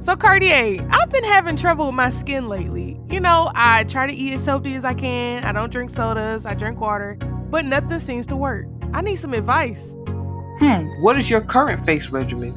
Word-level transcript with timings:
So, 0.00 0.14
Cartier, 0.14 0.86
I've 0.90 1.10
been 1.10 1.24
having 1.24 1.56
trouble 1.56 1.86
with 1.86 1.94
my 1.94 2.10
skin 2.10 2.48
lately. 2.48 3.00
You 3.10 3.18
know, 3.18 3.50
I 3.54 3.82
try 3.84 4.06
to 4.06 4.12
eat 4.12 4.32
as 4.32 4.46
healthy 4.46 4.74
as 4.74 4.84
I 4.84 4.94
can. 4.94 5.42
I 5.44 5.50
don't 5.50 5.72
drink 5.72 5.90
sodas, 5.90 6.46
I 6.46 6.54
drink 6.54 6.80
water, 6.80 7.18
but 7.50 7.64
nothing 7.64 7.98
seems 7.98 8.24
to 8.28 8.36
work. 8.36 8.66
I 8.94 9.00
need 9.02 9.16
some 9.16 9.34
advice. 9.34 9.94
Hmm, 10.60 10.86
what 11.02 11.16
is 11.16 11.28
your 11.28 11.40
current 11.40 11.84
face 11.84 12.10
regimen? 12.10 12.54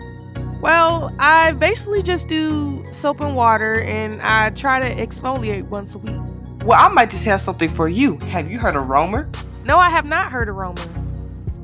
Well, 0.62 1.14
I 1.18 1.54
basically 1.54 2.04
just 2.04 2.28
do 2.28 2.86
soap 2.92 3.22
and 3.22 3.36
water 3.36 3.82
and 3.82 4.22
I 4.22 4.52
try 4.52 4.80
to 4.80 4.96
exfoliate 4.96 5.64
once 5.64 5.96
a 5.96 5.98
week. 5.98 6.22
Well, 6.64 6.80
I 6.80 6.94
might 6.94 7.10
just 7.10 7.26
have 7.26 7.42
something 7.42 7.70
for 7.70 7.88
you. 7.88 8.18
Have 8.18 8.52
you 8.52 8.60
heard 8.60 8.76
of 8.76 8.88
Romer? 8.88 9.28
No, 9.66 9.78
I 9.78 9.90
have 9.90 10.08
not 10.08 10.32
heard 10.32 10.48
of 10.48 10.56
Romer. 10.56 11.01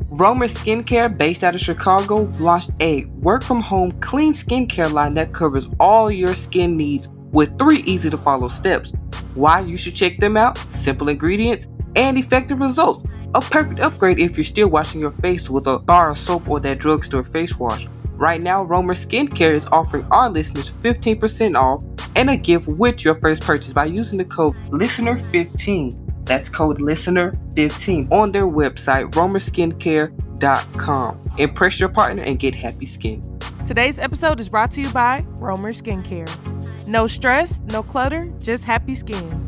Romer 0.10 0.48
Skincare, 0.48 1.16
based 1.16 1.44
out 1.44 1.54
of 1.54 1.60
Chicago, 1.60 2.30
launched 2.40 2.71
a 2.80 3.04
work 3.05 3.44
from 3.44 3.60
home 3.60 3.92
clean 4.00 4.32
skincare 4.32 4.91
line 4.91 5.14
that 5.16 5.34
covers 5.34 5.68
all 5.82 6.10
your 6.10 6.34
skin 6.34 6.78
needs 6.78 7.10
with 7.34 7.59
three 7.59 7.80
easy 7.80 8.09
to 8.09 8.17
follow 8.17 8.48
steps. 8.48 8.94
Why 9.36 9.59
you 9.59 9.76
should 9.76 9.95
check 9.95 10.17
them 10.17 10.38
out? 10.38 10.58
Simple 10.59 11.09
ingredients 11.09 11.67
and 11.98 12.17
effective 12.17 12.62
results. 12.62 13.04
A 13.36 13.41
perfect 13.41 13.81
upgrade 13.81 14.17
if 14.17 14.38
you're 14.38 14.45
still 14.45 14.70
washing 14.70 15.02
your 15.02 15.12
face 15.12 15.50
with 15.50 15.67
a 15.67 15.78
bar 15.78 16.12
of 16.12 16.17
soap 16.17 16.48
or 16.48 16.62
that 16.62 16.80
drugstore 16.80 17.26
face 17.26 17.59
wash. 17.59 17.86
Right 18.14 18.42
now, 18.42 18.64
Romer 18.64 18.94
Skincare 18.94 19.52
is 19.52 19.66
offering 19.73 20.08
our 20.09 20.30
listeners 20.30 20.72
15% 20.72 21.55
off 21.55 21.84
and 22.16 22.30
a 22.30 22.38
gift 22.38 22.70
with 22.70 23.03
your 23.03 23.16
first 23.16 23.44
purchase 23.44 23.73
by 23.73 23.86
using 23.86 24.17
the 24.17 24.26
code 24.26 24.55
LISTENER15. 24.67 26.06
That's 26.27 26.49
code 26.49 26.80
LISTENER15 26.80 28.12
on 28.12 28.31
their 28.31 28.45
website, 28.45 29.12
romerskincare.com. 29.12 31.20
Impress 31.38 31.80
your 31.80 31.90
partner 31.90 32.23
and 32.23 32.38
get 32.38 32.53
happy 32.53 32.86
skin. 32.86 33.40
Today's 33.66 33.98
episode 34.00 34.40
is 34.40 34.50
brought 34.50 34.72
to 34.72 34.81
you 34.81 34.90
by 34.91 35.26
Romer 35.40 35.73
Skincare. 35.73 36.30
No 36.88 37.08
stress, 37.08 37.59
no 37.62 37.81
clutter, 37.84 38.31
just 38.40 38.63
happy 38.63 38.95
skin. 38.95 39.47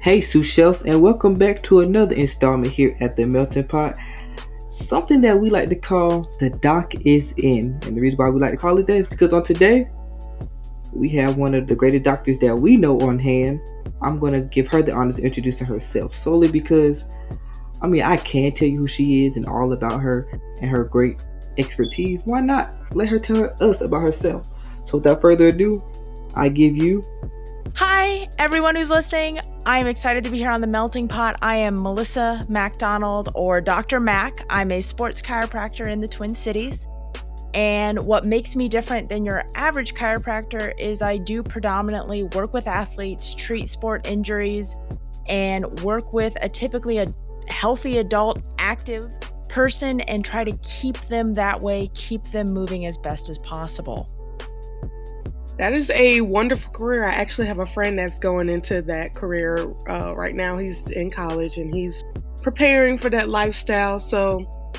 Hey, 0.00 0.22
Sous 0.22 0.50
Chefs, 0.50 0.80
and 0.80 1.02
welcome 1.02 1.34
back 1.34 1.62
to 1.64 1.80
another 1.80 2.14
installment 2.14 2.72
here 2.72 2.96
at 3.00 3.16
the 3.16 3.26
Melting 3.26 3.64
Pot. 3.64 3.98
Something 4.70 5.20
that 5.20 5.38
we 5.38 5.50
like 5.50 5.68
to 5.68 5.74
call 5.74 6.22
the 6.40 6.48
doc 6.48 6.94
is 7.04 7.34
in. 7.36 7.78
And 7.82 7.98
the 7.98 8.00
reason 8.00 8.16
why 8.16 8.30
we 8.30 8.40
like 8.40 8.52
to 8.52 8.56
call 8.56 8.78
it 8.78 8.86
that 8.86 8.96
is 8.96 9.06
because 9.06 9.34
on 9.34 9.42
today, 9.42 9.90
we 10.94 11.10
have 11.10 11.36
one 11.36 11.54
of 11.54 11.66
the 11.66 11.74
greatest 11.74 12.04
doctors 12.04 12.38
that 12.38 12.56
we 12.56 12.78
know 12.78 12.98
on 13.02 13.18
hand. 13.18 13.60
I'm 14.00 14.18
going 14.18 14.32
to 14.32 14.40
give 14.40 14.68
her 14.68 14.80
the 14.80 14.94
honors 14.94 15.18
of 15.18 15.24
introducing 15.26 15.66
herself 15.66 16.14
solely 16.14 16.50
because, 16.50 17.04
I 17.82 17.86
mean, 17.86 18.02
I 18.02 18.16
can 18.16 18.52
tell 18.52 18.68
you 18.68 18.78
who 18.78 18.88
she 18.88 19.26
is 19.26 19.36
and 19.36 19.44
all 19.44 19.74
about 19.74 20.00
her 20.00 20.30
and 20.62 20.70
her 20.70 20.82
great 20.82 21.22
expertise. 21.58 22.22
Why 22.24 22.40
not 22.40 22.74
let 22.94 23.10
her 23.10 23.18
tell 23.18 23.50
us 23.60 23.82
about 23.82 24.00
herself? 24.00 24.48
So, 24.80 24.96
without 24.96 25.20
further 25.20 25.48
ado, 25.48 25.84
I 26.34 26.48
give 26.48 26.74
you 26.74 27.02
Hi, 27.74 28.30
everyone 28.38 28.76
who's 28.76 28.88
listening. 28.88 29.40
I 29.66 29.78
am 29.78 29.86
excited 29.86 30.24
to 30.24 30.30
be 30.30 30.38
here 30.38 30.50
on 30.50 30.62
the 30.62 30.66
Melting 30.66 31.06
Pot. 31.06 31.36
I 31.42 31.56
am 31.56 31.82
Melissa 31.82 32.46
MacDonald 32.48 33.28
or 33.34 33.60
Dr. 33.60 34.00
Mac. 34.00 34.46
I'm 34.48 34.70
a 34.72 34.80
sports 34.80 35.20
chiropractor 35.20 35.86
in 35.86 36.00
the 36.00 36.08
Twin 36.08 36.34
Cities. 36.34 36.86
And 37.52 37.98
what 38.06 38.24
makes 38.24 38.56
me 38.56 38.70
different 38.70 39.10
than 39.10 39.22
your 39.22 39.44
average 39.56 39.92
chiropractor 39.92 40.72
is 40.78 41.02
I 41.02 41.18
do 41.18 41.42
predominantly 41.42 42.22
work 42.22 42.54
with 42.54 42.66
athletes, 42.66 43.34
treat 43.34 43.68
sport 43.68 44.06
injuries, 44.06 44.76
and 45.28 45.66
work 45.80 46.14
with 46.14 46.38
a 46.40 46.48
typically 46.48 46.96
a 46.96 47.12
healthy 47.48 47.98
adult, 47.98 48.40
active 48.58 49.10
person 49.50 50.00
and 50.02 50.24
try 50.24 50.42
to 50.42 50.56
keep 50.62 50.96
them 51.08 51.34
that 51.34 51.60
way, 51.60 51.90
keep 51.92 52.22
them 52.30 52.50
moving 52.50 52.86
as 52.86 52.96
best 52.96 53.28
as 53.28 53.36
possible. 53.38 54.08
That 55.60 55.74
is 55.74 55.90
a 55.90 56.22
wonderful 56.22 56.72
career. 56.72 57.04
I 57.04 57.10
actually 57.10 57.46
have 57.46 57.58
a 57.58 57.66
friend 57.66 57.98
that's 57.98 58.18
going 58.18 58.48
into 58.48 58.80
that 58.80 59.12
career 59.14 59.58
uh, 59.86 60.14
right 60.16 60.34
now. 60.34 60.56
He's 60.56 60.88
in 60.88 61.10
college 61.10 61.58
and 61.58 61.74
he's 61.74 62.02
preparing 62.42 62.96
for 62.96 63.10
that 63.10 63.28
lifestyle. 63.28 64.00
So, 64.00 64.72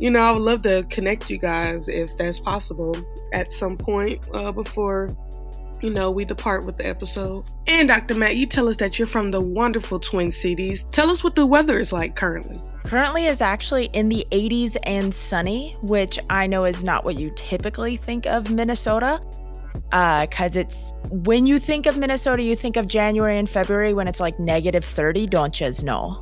you 0.00 0.10
know, 0.10 0.18
I 0.18 0.32
would 0.32 0.42
love 0.42 0.62
to 0.62 0.84
connect 0.90 1.30
you 1.30 1.38
guys 1.38 1.86
if 1.86 2.16
that's 2.16 2.40
possible 2.40 2.96
at 3.32 3.52
some 3.52 3.76
point 3.76 4.26
uh, 4.34 4.50
before, 4.50 5.16
you 5.80 5.90
know, 5.90 6.10
we 6.10 6.24
depart 6.24 6.66
with 6.66 6.78
the 6.78 6.86
episode. 6.88 7.44
And 7.68 7.86
Dr. 7.86 8.16
Mac, 8.16 8.34
you 8.34 8.46
tell 8.46 8.68
us 8.68 8.76
that 8.78 8.98
you're 8.98 9.06
from 9.06 9.30
the 9.30 9.40
wonderful 9.40 10.00
Twin 10.00 10.32
Cities. 10.32 10.84
Tell 10.90 11.10
us 11.10 11.22
what 11.22 11.36
the 11.36 11.46
weather 11.46 11.78
is 11.78 11.92
like 11.92 12.16
currently. 12.16 12.60
Currently 12.82 13.26
is 13.26 13.40
actually 13.40 13.84
in 13.92 14.08
the 14.08 14.26
80s 14.32 14.76
and 14.82 15.14
sunny, 15.14 15.76
which 15.82 16.18
I 16.28 16.48
know 16.48 16.64
is 16.64 16.82
not 16.82 17.04
what 17.04 17.20
you 17.20 17.30
typically 17.36 17.96
think 17.96 18.26
of 18.26 18.50
Minnesota 18.50 19.20
because 19.90 20.56
uh, 20.56 20.60
it's 20.60 20.92
when 21.10 21.46
you 21.46 21.58
think 21.58 21.86
of 21.86 21.98
Minnesota, 21.98 22.42
you 22.42 22.56
think 22.56 22.76
of 22.76 22.88
January 22.88 23.38
and 23.38 23.48
February 23.48 23.94
when 23.94 24.08
it's 24.08 24.20
like 24.20 24.38
negative 24.40 24.84
30, 24.84 25.26
don't 25.26 25.60
you 25.60 25.70
know? 25.82 26.20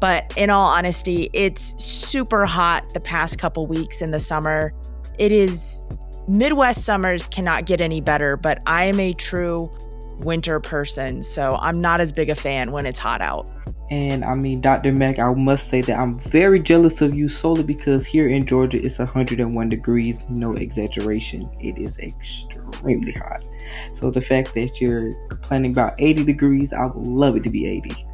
But 0.00 0.36
in 0.36 0.50
all 0.50 0.66
honesty, 0.66 1.30
it's 1.32 1.74
super 1.82 2.44
hot 2.44 2.92
the 2.92 3.00
past 3.00 3.38
couple 3.38 3.66
weeks 3.66 4.02
in 4.02 4.10
the 4.10 4.18
summer. 4.18 4.74
It 5.18 5.32
is 5.32 5.80
Midwest 6.28 6.84
summers 6.84 7.28
cannot 7.28 7.66
get 7.66 7.80
any 7.80 8.00
better, 8.00 8.36
but 8.36 8.60
I 8.66 8.84
am 8.84 8.98
a 8.98 9.12
true 9.14 9.70
winter 10.18 10.60
person, 10.60 11.22
so 11.22 11.56
I'm 11.60 11.80
not 11.80 12.00
as 12.00 12.12
big 12.12 12.30
a 12.30 12.34
fan 12.34 12.72
when 12.72 12.84
it's 12.84 12.98
hot 12.98 13.20
out. 13.20 13.48
And 13.90 14.24
I 14.24 14.34
mean, 14.34 14.60
Dr. 14.60 14.92
Mac, 14.92 15.18
I 15.18 15.32
must 15.32 15.68
say 15.68 15.80
that 15.82 15.98
I'm 15.98 16.18
very 16.18 16.58
jealous 16.58 17.02
of 17.02 17.14
you 17.14 17.28
solely 17.28 17.62
because 17.62 18.04
here 18.04 18.28
in 18.28 18.44
Georgia 18.44 18.84
it's 18.84 18.98
101 18.98 19.68
degrees, 19.68 20.26
no 20.28 20.54
exaggeration. 20.54 21.48
It 21.60 21.78
is 21.78 21.96
extremely 21.98 23.12
hot. 23.12 23.44
So 23.92 24.10
the 24.10 24.20
fact 24.20 24.54
that 24.54 24.80
you're 24.80 25.12
complaining 25.28 25.70
about 25.70 25.94
80 25.98 26.24
degrees, 26.24 26.72
I 26.72 26.86
would 26.86 27.06
love 27.06 27.36
it 27.36 27.44
to 27.44 27.50
be 27.50 27.66
80. 27.66 28.06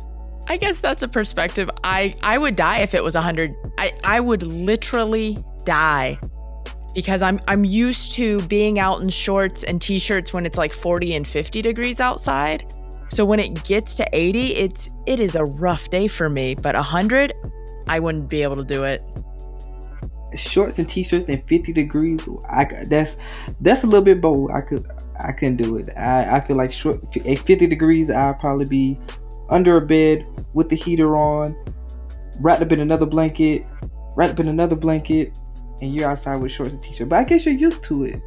I 0.49 0.57
guess 0.57 0.81
that's 0.81 1.03
a 1.03 1.09
perspective. 1.09 1.71
I 1.85 2.15
I 2.23 2.37
would 2.37 2.57
die 2.57 2.79
if 2.79 2.95
it 2.95 3.03
was 3.03 3.15
100. 3.15 3.55
I 3.79 3.93
I 4.05 4.21
would 4.21 4.47
literally 4.47 5.43
die 5.65 6.19
because 6.95 7.23
I'm 7.23 7.41
I'm 7.49 7.65
used 7.65 8.13
to 8.13 8.39
being 8.49 8.79
out 8.79 9.01
in 9.01 9.09
shorts 9.09 9.63
and 9.63 9.81
t-shirts 9.81 10.33
when 10.33 10.45
it's 10.45 10.59
like 10.59 10.73
40 10.73 11.15
and 11.15 11.27
50 11.27 11.63
degrees 11.63 12.01
outside. 12.01 12.71
So 13.13 13.27
when 13.27 13.41
it 13.41 13.63
gets 13.65 13.95
to 13.97 14.09
80, 14.11 14.55
it's 14.55 14.89
it 15.05 15.21
is 15.21 15.35
a 15.35 15.45
rough 15.45 15.91
day 15.91 16.09
for 16.09 16.31
me, 16.31 16.55
but 16.55 16.75
100, 16.75 17.35
I 17.87 18.01
wouldn't 18.01 18.31
be 18.31 18.43
able 18.43 18.57
to 18.57 18.65
do 18.65 18.85
it. 18.85 19.03
Shorts 20.35 20.79
and 20.79 20.89
t-shirts 20.89 21.29
and 21.29 21.47
50 21.47 21.75
degrees, 21.75 22.27
I 22.49 22.65
that's 22.89 23.19
that's 23.61 23.85
a 23.85 23.87
little 23.87 24.03
bit 24.03 24.23
bold. 24.23 24.51
I 24.51 24.63
could 24.63 24.87
I 25.23 25.33
couldn't 25.33 25.59
do 25.59 25.77
it. 25.77 25.91
I 25.95 26.39
I 26.39 26.41
feel 26.41 26.57
like 26.57 26.73
short 26.73 27.05
at 27.15 27.39
50 27.39 27.67
degrees, 27.67 28.11
I'd 28.11 28.41
probably 28.41 28.65
be 28.65 28.99
under 29.51 29.77
a 29.77 29.85
bed 29.85 30.27
with 30.55 30.71
the 30.71 30.77
heater 30.77 31.15
on, 31.15 31.55
wrapped 32.41 32.63
up 32.63 32.73
in 32.73 32.81
another 32.81 33.05
blanket, 33.05 33.67
wrapped 34.17 34.33
up 34.33 34.41
in 34.41 34.49
another 34.49 34.75
blanket, 34.75 35.37
and 35.83 35.95
you're 35.95 36.09
outside 36.09 36.37
with 36.37 36.51
shorts 36.51 36.73
and 36.73 36.83
t-shirt. 36.83 37.11
But 37.11 37.19
I 37.19 37.25
guess 37.25 37.45
you're 37.45 37.55
used 37.55 37.83
to 37.85 38.05
it. 38.05 38.23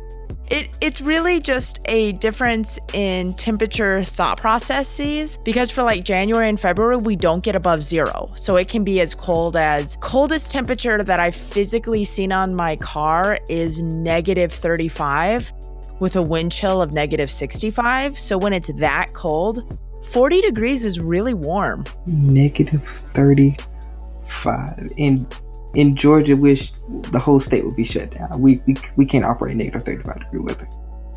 It, 0.48 0.78
it's 0.80 1.02
really 1.02 1.40
just 1.40 1.80
a 1.86 2.12
difference 2.14 2.78
in 2.94 3.34
temperature 3.34 4.04
thought 4.04 4.40
processes 4.40 5.40
because 5.44 5.72
for 5.72 5.82
like 5.82 6.04
January 6.04 6.48
and 6.48 6.60
February, 6.60 6.98
we 6.98 7.16
don't 7.16 7.44
get 7.44 7.56
above 7.56 7.84
zero. 7.84 8.28
So 8.36 8.56
it 8.56 8.68
can 8.68 8.84
be 8.84 9.02
as 9.02 9.16
cold 9.16 9.56
as 9.56 9.98
coldest 10.02 10.52
temperature 10.52 11.04
that 11.04 11.20
I've 11.20 11.36
physically 11.36 12.04
seen 12.04 12.32
on 12.32 12.54
my 12.54 12.76
car 12.76 13.40
is 13.50 13.82
negative 13.82 14.52
35 14.52 15.52
with 16.00 16.16
a 16.16 16.22
wind 16.22 16.52
chill 16.52 16.80
of 16.82 16.94
negative 16.94 17.32
65. 17.32 18.20
So 18.20 18.38
when 18.38 18.54
it's 18.54 18.70
that 18.78 19.14
cold, 19.14 19.80
40 20.12 20.42
degrees 20.42 20.86
is 20.86 21.00
really 21.00 21.34
warm. 21.34 21.86
Negative 22.06 22.84
35. 22.84 24.92
And 24.98 25.34
in 25.76 25.96
Georgia, 25.96 26.36
wish 26.36 26.72
the 26.90 27.20
whole 27.20 27.40
state 27.40 27.66
would 27.66 27.76
be 27.76 27.84
shut 27.84 28.12
down. 28.12 28.42
We 28.42 28.62
we, 28.68 28.76
we 28.96 29.06
can't 29.06 29.26
operate 29.26 29.56
negative 29.58 29.84
35 29.84 30.20
degree 30.20 30.40
weather. 30.40 30.68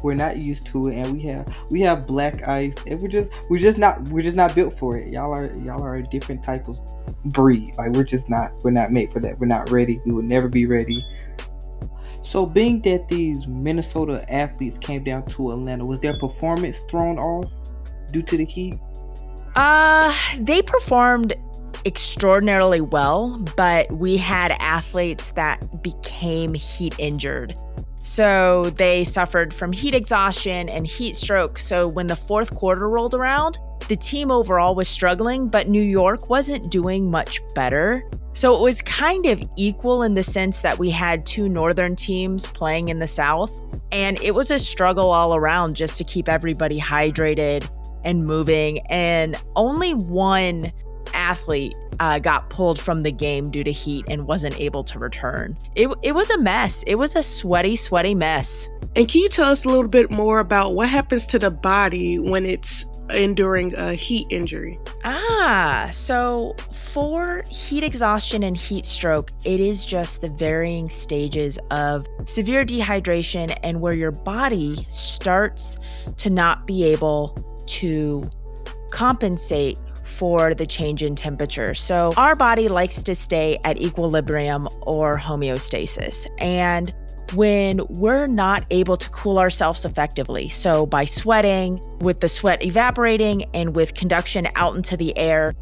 We're 0.03 0.15
not 0.15 0.37
used 0.37 0.67
to 0.69 0.89
it, 0.89 0.97
and 0.97 1.13
we 1.13 1.23
have 1.23 1.55
we 1.71 1.81
have 1.81 2.07
black 2.07 2.47
ice, 2.47 2.77
and 2.87 3.01
we're 3.01 3.09
just 3.09 3.31
we're 3.51 3.59
just 3.59 3.79
not 3.79 4.01
we're 4.09 4.23
just 4.23 4.37
not 4.37 4.55
built 4.55 4.75
for 4.79 4.97
it. 4.97 5.13
Y'all 5.13 5.33
are 5.33 5.53
y'all 5.57 5.83
are 5.83 5.97
a 5.97 6.03
different 6.03 6.43
type 6.43 6.69
of 6.69 6.79
breed. 7.27 7.75
Like 7.77 7.93
we're 7.93 8.05
just 8.05 8.31
not 8.31 8.53
we're 8.63 8.71
not 8.71 8.93
made 8.93 9.13
for 9.13 9.21
that. 9.21 9.39
We're 9.39 9.47
not 9.47 9.71
ready. 9.71 10.01
We 10.05 10.13
will 10.13 10.23
never 10.23 10.49
be 10.49 10.67
ready. 10.67 11.05
So, 12.23 12.45
being 12.45 12.83
that 12.83 13.09
these 13.09 13.47
Minnesota 13.47 14.23
athletes 14.31 14.77
came 14.77 15.03
down 15.03 15.25
to 15.27 15.51
Atlanta, 15.53 15.87
was 15.87 15.99
their 16.01 16.19
performance 16.19 16.81
thrown 16.81 17.19
off 17.19 17.51
due 18.13 18.23
to 18.23 18.37
the 18.37 18.45
heat? 18.45 18.75
Uh, 19.57 20.15
they 20.39 20.61
performed 20.61 21.35
extraordinarily 21.85 22.81
well, 22.81 23.39
but 23.57 23.91
we 23.93 24.17
had 24.17 24.53
athletes 24.61 25.33
that 25.33 25.83
became 25.83 26.55
heat 26.55 26.95
injured. 26.99 27.55
So 27.99 28.65
they 28.77 29.05
suffered 29.05 29.53
from 29.53 29.73
heat 29.73 29.95
exhaustion 29.95 30.69
and 30.69 30.87
heat 30.87 31.17
stroke. 31.17 31.59
So 31.59 31.87
when 31.89 32.07
the 32.07 32.17
fourth 32.17 32.55
quarter 32.55 32.89
rolled 32.89 33.15
around, 33.15 33.59
the 33.89 33.97
team 33.97 34.31
overall 34.31 34.75
was 34.75 34.89
struggling, 34.89 35.49
but 35.49 35.69
New 35.69 35.83
York 35.83 36.29
wasn't 36.29 36.71
doing 36.71 37.11
much 37.11 37.41
better. 37.55 38.09
So 38.33 38.55
it 38.55 38.61
was 38.61 38.83
kind 38.83 39.27
of 39.27 39.43
equal 39.57 40.03
in 40.03 40.15
the 40.15 40.23
sense 40.23 40.61
that 40.61 40.79
we 40.79 40.91
had 40.91 41.27
two 41.27 41.49
northern 41.49 41.97
teams 41.97 42.47
playing 42.47 42.89
in 42.89 42.99
the 42.99 43.07
south, 43.07 43.61
and 43.91 44.23
it 44.23 44.35
was 44.35 44.51
a 44.51 44.59
struggle 44.59 45.11
all 45.11 45.35
around 45.35 45.75
just 45.75 45.99
to 45.99 46.05
keep 46.05 46.29
everybody 46.29 46.79
hydrated 46.79 47.69
and 48.05 48.25
moving. 48.25 48.79
And 48.87 49.37
only 49.57 49.95
one 49.95 50.73
athlete 51.15 51.75
uh, 52.01 52.19
got 52.19 52.49
pulled 52.51 52.81
from 52.81 53.01
the 53.01 53.13
game 53.13 53.51
due 53.51 53.65
to 53.65 53.73
heat 53.73 54.05
and 54.09 54.27
wasn't 54.27 54.59
able 54.61 54.85
to 54.85 54.99
return. 54.99 55.57
It, 55.75 55.89
it 56.03 56.13
was 56.13 56.31
a 56.31 56.39
mess. 56.39 56.83
It 56.87 56.97
was 56.97 57.17
a 57.17 57.23
sweaty, 57.23 57.77
sweaty 57.77 58.15
mess. 58.15 58.71
And 58.97 59.09
can 59.09 59.21
you 59.21 59.29
tell 59.29 59.51
us 59.51 59.65
a 59.65 59.69
little 59.69 59.89
bit 59.89 60.11
more 60.11 60.41
about 60.41 60.75
what 60.75 60.89
happens 60.89 61.27
to 61.29 61.39
the 61.39 61.51
body 61.51 62.19
when 62.19 62.47
it's 62.47 62.87
enduring 63.11 63.75
a 63.75 63.95
heat 63.95 64.27
injury? 64.31 64.79
Ah, 65.05 65.89
so 65.93 66.55
for 66.73 67.43
heat 67.51 67.85
exhaustion 67.85 68.43
and 68.43 68.57
heat 68.57 68.85
stroke, 68.85 69.31
it 69.45 69.61
is 69.61 69.85
just 69.87 70.21
the 70.21 70.29
varying 70.29 70.89
stages 70.89 71.59
of 71.71 72.07
severe 72.27 72.65
dehydration 72.65 73.57
and 73.63 73.81
where 73.81 73.95
your 73.95 74.13
body 74.13 74.87
starts 74.89 75.79
to 76.17 76.31
not 76.31 76.67
be 76.67 76.85
able 76.85 77.37
to 77.67 78.23
compensate 78.91 79.79
for 80.09 80.55
the 80.55 80.67
change 80.67 81.03
in 81.03 81.15
temperature. 81.15 81.75
So, 81.75 82.13
our 82.17 82.35
body 82.35 82.69
likes 82.69 83.03
to 83.05 83.15
stay 83.15 83.59
at 83.65 83.81
equilibrium 83.81 84.69
or 84.83 85.19
homeostasis. 85.19 86.27
And 86.39 86.93
when 87.35 87.81
we're 87.89 88.27
not 88.27 88.65
able 88.71 88.97
to 88.97 89.11
cool 89.11 89.39
ourselves 89.39 89.85
effectively, 89.85 90.49
so 90.49 90.87
by 90.87 91.05
sweating, 91.05 91.81
with 92.01 92.21
the 92.21 92.29
sweat 92.29 92.65
evaporating, 92.65 93.45
and 93.55 93.77
with 93.77 93.95
conduction 93.95 94.49
out 94.55 94.77
into 94.77 94.97
the 94.97 95.17
air, 95.19 95.55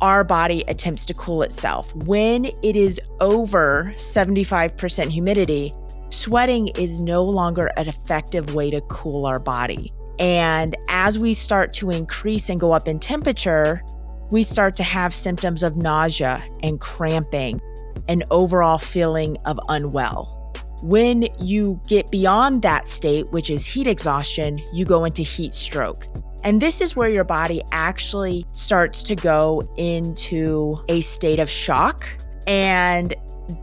our 0.00 0.24
body 0.24 0.64
attempts 0.68 1.06
to 1.06 1.14
cool 1.14 1.42
itself. 1.42 1.94
When 1.94 2.46
it 2.62 2.76
is 2.76 3.00
over 3.20 3.92
75% 3.96 5.10
humidity, 5.10 5.72
sweating 6.10 6.68
is 6.68 7.00
no 7.00 7.24
longer 7.24 7.70
an 7.76 7.88
effective 7.88 8.54
way 8.54 8.70
to 8.70 8.80
cool 8.82 9.26
our 9.26 9.38
body. 9.38 9.92
And 10.18 10.76
as 10.88 11.18
we 11.18 11.34
start 11.34 11.72
to 11.74 11.90
increase 11.90 12.48
and 12.48 12.60
go 12.60 12.72
up 12.72 12.88
in 12.88 12.98
temperature, 12.98 13.82
we 14.30 14.42
start 14.42 14.74
to 14.76 14.82
have 14.82 15.14
symptoms 15.14 15.62
of 15.62 15.76
nausea 15.76 16.44
and 16.62 16.80
cramping, 16.80 17.60
and 18.08 18.24
overall 18.30 18.78
feeling 18.78 19.36
of 19.44 19.58
unwell. 19.68 20.38
When 20.82 21.28
you 21.38 21.80
get 21.86 22.10
beyond 22.10 22.62
that 22.62 22.88
state, 22.88 23.30
which 23.30 23.50
is 23.50 23.64
heat 23.64 23.86
exhaustion, 23.86 24.60
you 24.72 24.84
go 24.84 25.04
into 25.04 25.22
heat 25.22 25.54
stroke. 25.54 26.06
And 26.44 26.58
this 26.60 26.80
is 26.80 26.96
where 26.96 27.08
your 27.08 27.24
body 27.24 27.62
actually 27.70 28.44
starts 28.50 29.04
to 29.04 29.14
go 29.14 29.62
into 29.76 30.82
a 30.88 31.02
state 31.02 31.38
of 31.38 31.48
shock. 31.48 32.04
And 32.48 33.14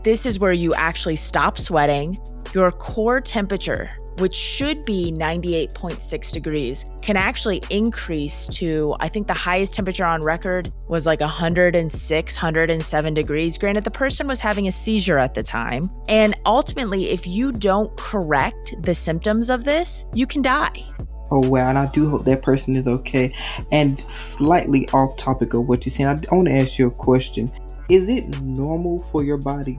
this 0.02 0.24
is 0.24 0.38
where 0.38 0.52
you 0.52 0.72
actually 0.74 1.16
stop 1.16 1.58
sweating. 1.58 2.18
Your 2.54 2.70
core 2.70 3.20
temperature 3.20 3.90
which 4.20 4.34
should 4.34 4.84
be 4.84 5.12
98.6 5.12 6.32
degrees, 6.32 6.84
can 7.02 7.16
actually 7.16 7.62
increase 7.70 8.46
to, 8.48 8.94
I 9.00 9.08
think 9.08 9.26
the 9.26 9.34
highest 9.34 9.74
temperature 9.74 10.04
on 10.04 10.22
record 10.22 10.72
was 10.88 11.06
like 11.06 11.20
106, 11.20 12.36
107 12.36 13.14
degrees. 13.14 13.58
Granted, 13.58 13.84
the 13.84 13.90
person 13.90 14.26
was 14.26 14.40
having 14.40 14.68
a 14.68 14.72
seizure 14.72 15.18
at 15.18 15.34
the 15.34 15.42
time. 15.42 15.90
And 16.08 16.34
ultimately, 16.46 17.10
if 17.10 17.26
you 17.26 17.52
don't 17.52 17.94
correct 17.96 18.74
the 18.82 18.94
symptoms 18.94 19.50
of 19.50 19.64
this, 19.64 20.06
you 20.14 20.26
can 20.26 20.42
die. 20.42 20.84
Oh 21.32 21.48
wow, 21.48 21.68
and 21.68 21.78
I 21.78 21.86
do 21.86 22.08
hope 22.08 22.24
that 22.24 22.42
person 22.42 22.74
is 22.74 22.88
okay. 22.88 23.32
And 23.70 24.00
slightly 24.00 24.88
off 24.88 25.16
topic 25.16 25.54
of 25.54 25.68
what 25.68 25.86
you're 25.86 25.92
saying, 25.92 26.08
I 26.08 26.34
want 26.34 26.48
to 26.48 26.54
ask 26.54 26.78
you 26.78 26.88
a 26.88 26.90
question. 26.90 27.48
Is 27.88 28.08
it 28.08 28.40
normal 28.42 28.98
for 29.10 29.24
your 29.24 29.36
body 29.36 29.78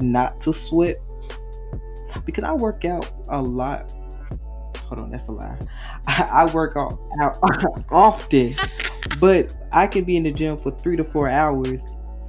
not 0.00 0.40
to 0.40 0.52
sweat 0.52 1.00
because 2.24 2.44
I 2.44 2.52
work 2.52 2.84
out 2.84 3.10
a 3.28 3.40
lot. 3.40 3.92
Hold 4.86 5.00
on, 5.00 5.10
that's 5.10 5.28
a 5.28 5.32
lie. 5.32 5.58
I, 6.06 6.28
I 6.32 6.52
work 6.52 6.76
out, 6.76 6.98
out 7.20 7.38
often, 7.90 8.56
but 9.20 9.54
I 9.72 9.86
can 9.86 10.04
be 10.04 10.16
in 10.16 10.24
the 10.24 10.32
gym 10.32 10.56
for 10.56 10.70
three 10.70 10.96
to 10.96 11.04
four 11.04 11.28
hours, 11.28 11.84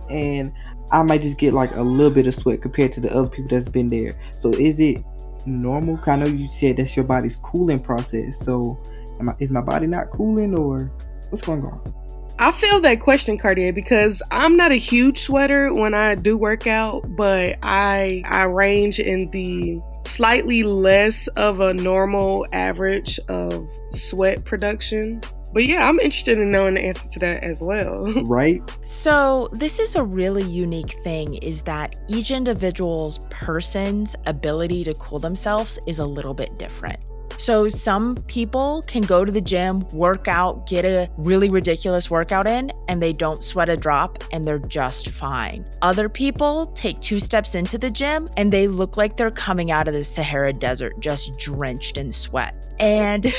and 0.10 0.52
I 0.92 1.04
might 1.04 1.22
just 1.22 1.38
get 1.38 1.54
like 1.54 1.76
a 1.76 1.82
little 1.82 2.12
bit 2.12 2.28
of 2.28 2.36
sweat 2.36 2.62
compared 2.62 2.94
to 2.94 3.00
the 3.00 3.14
other 3.14 3.30
people 3.30 3.50
that's 3.50 3.70
been 3.70 3.88
there. 3.88 4.12
So 4.38 4.52
is 4.52 4.80
it 4.80 5.04
normal? 5.46 6.00
I 6.06 6.16
know 6.16 6.26
you 6.26 6.48
said 6.48 6.78
that's 6.78 6.96
your 6.96 7.06
body's 7.06 7.36
cooling 7.38 7.80
process. 7.80 8.40
So 8.40 8.82
I, 9.22 9.34
is 9.40 9.52
my 9.52 9.62
body 9.62 9.88
not 9.88 10.10
cooling, 10.10 10.58
or 10.58 10.92
what's 11.30 11.46
going 11.46 11.66
on? 11.66 12.03
I 12.44 12.52
feel 12.52 12.82
that 12.82 13.00
question, 13.00 13.38
Cartier, 13.38 13.72
because 13.72 14.22
I'm 14.30 14.58
not 14.58 14.74
a 14.74 14.76
huge 14.76 15.22
sweater 15.22 15.74
when 15.74 15.94
I 15.94 16.16
do 16.16 16.38
work 16.38 16.68
out, 16.68 17.16
but 17.16 17.58
I 17.64 18.22
I 18.26 18.44
range 18.44 19.00
in 19.00 19.32
the 19.32 19.80
slightly 20.02 20.64
less 20.64 21.28
of 21.38 21.62
a 21.62 21.74
normal 21.74 22.46
average 22.52 23.18
of 23.30 23.66
sweat 23.92 24.44
production. 24.44 25.22
But 25.54 25.68
yeah, 25.68 25.88
I'm 25.88 26.02
interested 26.02 26.38
in 26.38 26.52
knowing 26.52 26.74
the 26.74 26.82
answer 26.82 27.08
to 27.12 27.20
that 27.20 27.44
as 27.44 27.62
well. 27.62 28.04
Right? 28.26 28.62
So, 28.84 29.48
this 29.54 29.80
is 29.80 29.96
a 29.96 30.04
really 30.04 30.44
unique 30.44 31.02
thing 31.02 31.36
is 31.36 31.62
that 31.62 31.96
each 32.10 32.30
individual's 32.30 33.20
person's 33.30 34.18
ability 34.26 34.84
to 34.84 34.94
cool 34.96 35.20
themselves 35.20 35.80
is 35.88 36.00
a 36.00 36.06
little 36.06 36.34
bit 36.34 36.58
different. 36.58 37.00
So 37.38 37.70
some 37.70 38.16
people 38.28 38.84
can 38.88 39.02
go 39.02 39.26
to 39.26 39.32
the 39.32 39.42
gym, 39.42 39.86
work 39.94 40.28
out, 40.28 40.68
get 40.68 40.86
a 40.86 41.10
really 41.18 41.50
ridiculous 41.50 42.10
workout 42.10 42.50
in, 42.50 42.72
and 42.88 43.02
they 43.02 43.14
don't 43.14 43.44
sweat 43.44 43.70
a 43.70 43.78
drop 43.78 44.24
and 44.32 44.46
they're 44.46 44.60
just 44.60 45.10
fine. 45.10 45.66
Other 45.82 46.10
people 46.10 46.68
take 46.68 47.00
two 47.00 47.20
steps 47.20 47.56
into 47.56 47.78
the 47.78 47.90
gym 47.90 48.30
and 48.38 48.52
they 48.52 48.68
look 48.68 48.98
like 48.98 49.18
they're 49.18 49.32
coming 49.32 49.72
out 49.72 49.88
of 49.88 49.94
the 49.94 50.04
Sahara 50.04 50.54
Desert, 50.54 51.00
just 51.00 51.38
drenched 51.40 51.98
in 51.98 52.12
sweat. 52.12 52.68
And 52.80 53.26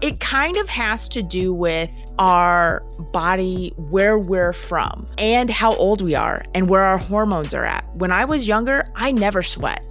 it 0.00 0.20
kind 0.20 0.56
of 0.56 0.68
has 0.68 1.08
to 1.10 1.22
do 1.22 1.52
with 1.52 1.90
our 2.18 2.80
body, 3.12 3.72
where 3.76 4.18
we're 4.18 4.52
from, 4.52 5.06
and 5.18 5.50
how 5.50 5.74
old 5.74 6.00
we 6.00 6.14
are, 6.14 6.44
and 6.54 6.68
where 6.68 6.82
our 6.82 6.98
hormones 6.98 7.54
are 7.54 7.64
at. 7.64 7.84
When 7.96 8.12
I 8.12 8.24
was 8.24 8.48
younger, 8.48 8.90
I 8.94 9.12
never 9.12 9.42
sweat. 9.42 9.86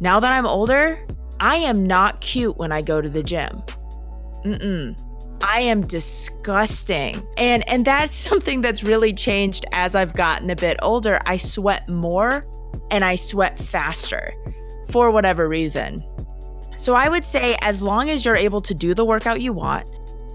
Now 0.00 0.20
that 0.20 0.32
I'm 0.32 0.46
older, 0.46 1.00
I 1.40 1.56
am 1.56 1.84
not 1.84 2.20
cute 2.20 2.56
when 2.56 2.72
I 2.72 2.82
go 2.82 3.00
to 3.00 3.08
the 3.08 3.22
gym. 3.22 3.62
Mm-mm. 4.44 4.98
I 5.42 5.60
am 5.60 5.82
disgusting. 5.82 7.26
And 7.36 7.68
and 7.68 7.84
that's 7.84 8.14
something 8.28 8.60
that's 8.60 8.82
really 8.82 9.12
changed 9.12 9.66
as 9.72 9.94
I've 9.94 10.14
gotten 10.14 10.50
a 10.50 10.56
bit 10.56 10.76
older. 10.82 11.20
I 11.26 11.36
sweat 11.36 11.88
more 11.88 12.46
and 12.90 13.04
I 13.04 13.14
sweat 13.14 13.58
faster 13.58 14.32
for 14.88 15.10
whatever 15.10 15.48
reason. 15.48 15.98
So 16.76 16.94
I 16.94 17.08
would 17.08 17.24
say 17.24 17.56
as 17.62 17.82
long 17.82 18.10
as 18.10 18.24
you're 18.24 18.36
able 18.36 18.60
to 18.60 18.74
do 18.74 18.94
the 18.94 19.04
workout 19.04 19.40
you 19.40 19.52
want, 19.52 19.88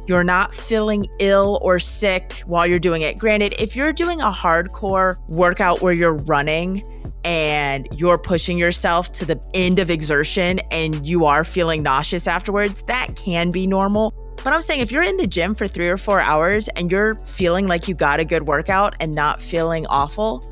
you're 0.08 0.24
not 0.24 0.53
feeling 0.53 1.05
ill 1.20 1.60
or 1.62 1.79
sick 1.79 2.41
while 2.46 2.65
you're 2.65 2.79
doing 2.79 3.03
it. 3.03 3.17
Granted, 3.20 3.53
if 3.60 3.75
you're 3.75 3.93
doing 3.93 4.20
a 4.20 4.31
hardcore 4.31 5.15
workout 5.29 5.81
where 5.81 5.93
you're 5.93 6.15
running, 6.15 6.84
and 7.24 7.88
you're 7.92 8.18
pushing 8.18 8.58
yourself 8.58 9.12
to 9.13 9.25
the 9.25 9.42
end 9.54 9.80
of 9.80 9.90
exertion 9.90 10.60
and 10.72 11.06
you 11.08 11.25
are 11.25 11.44
feeling 11.44 11.84
nauseous 11.84 12.28
afterwards, 12.28 12.82
that 12.84 13.16
can 13.16 13.51
be 13.51 13.68
normal. 13.68 14.13
But 14.44 14.54
I'm 14.54 14.62
saying 14.62 14.80
if 14.80 14.92
you're 14.92 15.04
in 15.04 15.18
the 15.18 15.28
gym 15.28 15.54
for 15.54 15.68
three 15.68 15.88
or 15.88 15.98
four 15.98 16.20
hours 16.20 16.68
and 16.70 16.92
you're 16.92 17.16
feeling 17.20 17.68
like 17.68 17.88
you 17.88 17.94
got 17.94 18.20
a 18.20 18.25
good 18.25 18.48
workout 18.48 18.96
and 19.00 19.13
not 19.13 19.42
feeling 19.42 19.86
awful, 19.88 20.44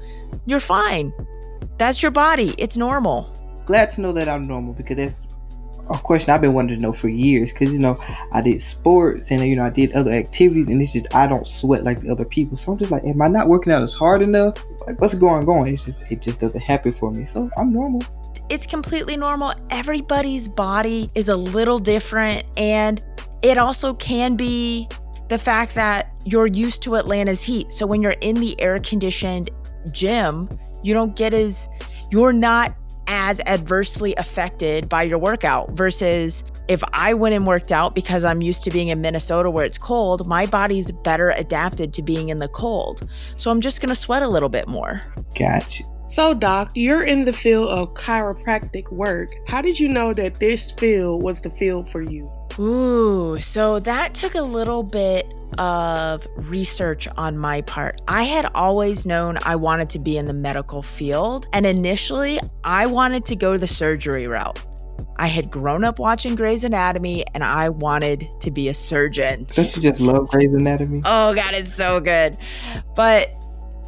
you're 0.45 0.59
fine. 0.59 1.11
That's 1.77 2.01
your 2.01 2.11
body. 2.11 2.53
It's 2.57 2.77
normal. 2.77 3.33
Glad 3.65 3.89
to 3.91 4.01
know 4.01 4.11
that 4.11 4.27
I'm 4.27 4.47
normal 4.47 4.73
because 4.73 4.97
that's 4.97 5.25
a 5.89 5.97
question 5.97 6.31
I've 6.31 6.41
been 6.41 6.53
wanting 6.53 6.77
to 6.77 6.81
know 6.81 6.93
for 6.93 7.09
years 7.09 7.51
because 7.51 7.71
you 7.73 7.79
know 7.79 7.99
I 8.31 8.41
did 8.41 8.61
sports 8.61 9.31
and 9.31 9.43
you 9.43 9.55
know 9.55 9.65
I 9.65 9.69
did 9.69 9.91
other 9.93 10.11
activities 10.11 10.67
and 10.67 10.81
it's 10.81 10.93
just 10.93 11.13
I 11.15 11.27
don't 11.27 11.47
sweat 11.47 11.83
like 11.83 12.01
the 12.01 12.11
other 12.11 12.25
people. 12.25 12.57
So 12.57 12.71
I'm 12.71 12.77
just 12.77 12.91
like 12.91 13.03
am 13.03 13.21
I 13.21 13.27
not 13.27 13.47
working 13.47 13.73
out 13.73 13.83
as 13.83 13.93
hard 13.93 14.21
enough? 14.21 14.63
Like 14.87 14.99
what's 15.01 15.13
going 15.13 15.47
on? 15.47 15.67
It's 15.67 15.85
just 15.85 16.01
it 16.11 16.21
just 16.21 16.39
doesn't 16.39 16.61
happen 16.61 16.93
for 16.93 17.11
me. 17.11 17.25
So 17.25 17.49
I'm 17.57 17.73
normal. 17.73 18.01
It's 18.49 18.65
completely 18.65 19.17
normal. 19.17 19.53
Everybody's 19.69 20.47
body 20.47 21.11
is 21.15 21.29
a 21.29 21.35
little 21.35 21.79
different 21.79 22.45
and 22.57 23.03
it 23.43 23.57
also 23.57 23.93
can 23.93 24.35
be 24.35 24.87
the 25.29 25.37
fact 25.37 25.75
that 25.75 26.11
you're 26.25 26.47
used 26.47 26.81
to 26.83 26.95
Atlanta's 26.95 27.41
heat. 27.41 27.71
So 27.71 27.85
when 27.85 28.01
you're 28.01 28.13
in 28.13 28.35
the 28.35 28.59
air 28.59 28.79
conditioned 28.79 29.49
gym 29.91 30.49
you 30.83 30.93
don't 30.93 31.15
get 31.15 31.33
as 31.33 31.67
you're 32.11 32.33
not 32.33 32.75
as 33.09 33.41
adversely 33.47 34.13
affected 34.15 34.87
by 34.87 35.01
your 35.01 35.17
workout 35.17 35.71
versus 35.71 36.43
if 36.67 36.83
I 36.93 37.15
went 37.15 37.33
and 37.33 37.45
worked 37.45 37.71
out 37.71 37.95
because 37.95 38.23
I'm 38.23 38.41
used 38.41 38.63
to 38.65 38.69
being 38.69 38.89
in 38.89 39.01
Minnesota 39.01 39.49
where 39.49 39.65
it's 39.65 39.79
cold, 39.79 40.27
my 40.27 40.45
body's 40.45 40.91
better 40.91 41.31
adapted 41.31 41.91
to 41.95 42.03
being 42.03 42.29
in 42.29 42.37
the 42.37 42.47
cold. 42.47 43.09
So 43.35 43.49
I'm 43.49 43.61
just 43.61 43.81
going 43.81 43.89
to 43.89 43.95
sweat 43.95 44.21
a 44.21 44.27
little 44.27 44.47
bit 44.47 44.67
more. 44.67 45.01
Gotcha. 45.37 45.83
So, 46.07 46.33
Doc, 46.33 46.71
you're 46.75 47.03
in 47.03 47.25
the 47.25 47.33
field 47.33 47.69
of 47.69 47.93
chiropractic 47.95 48.91
work. 48.91 49.29
How 49.47 49.61
did 49.61 49.79
you 49.79 49.89
know 49.89 50.13
that 50.13 50.35
this 50.35 50.71
field 50.71 51.23
was 51.23 51.41
the 51.41 51.51
field 51.51 51.89
for 51.89 52.03
you? 52.03 52.31
Ooh, 52.59 53.37
so 53.39 53.79
that 53.79 54.13
took 54.13 54.35
a 54.35 54.41
little 54.41 54.83
bit 54.83 55.33
of 55.57 56.27
research 56.35 57.07
on 57.15 57.37
my 57.37 57.61
part. 57.61 58.01
I 58.07 58.23
had 58.23 58.47
always 58.53 59.05
known 59.05 59.37
I 59.43 59.55
wanted 59.55 59.89
to 59.91 59.99
be 59.99 60.17
in 60.17 60.25
the 60.25 60.33
medical 60.33 60.83
field, 60.83 61.47
and 61.53 61.65
initially 61.65 62.39
I 62.65 62.85
wanted 62.85 63.23
to 63.25 63.35
go 63.35 63.57
the 63.57 63.67
surgery 63.67 64.27
route. 64.27 64.65
I 65.17 65.27
had 65.27 65.51
grown 65.51 65.83
up 65.83 65.99
watching 65.99 66.35
Grey's 66.35 66.63
Anatomy 66.63 67.25
and 67.33 67.43
I 67.43 67.69
wanted 67.69 68.25
to 68.39 68.51
be 68.51 68.69
a 68.69 68.73
surgeon. 68.73 69.47
Don't 69.53 69.75
you 69.75 69.81
just 69.81 69.99
love 69.99 70.29
Grey's 70.29 70.53
Anatomy? 70.53 71.01
Oh, 71.03 71.33
God, 71.33 71.53
it's 71.53 71.73
so 71.73 71.99
good. 71.99 72.37
But 72.95 73.29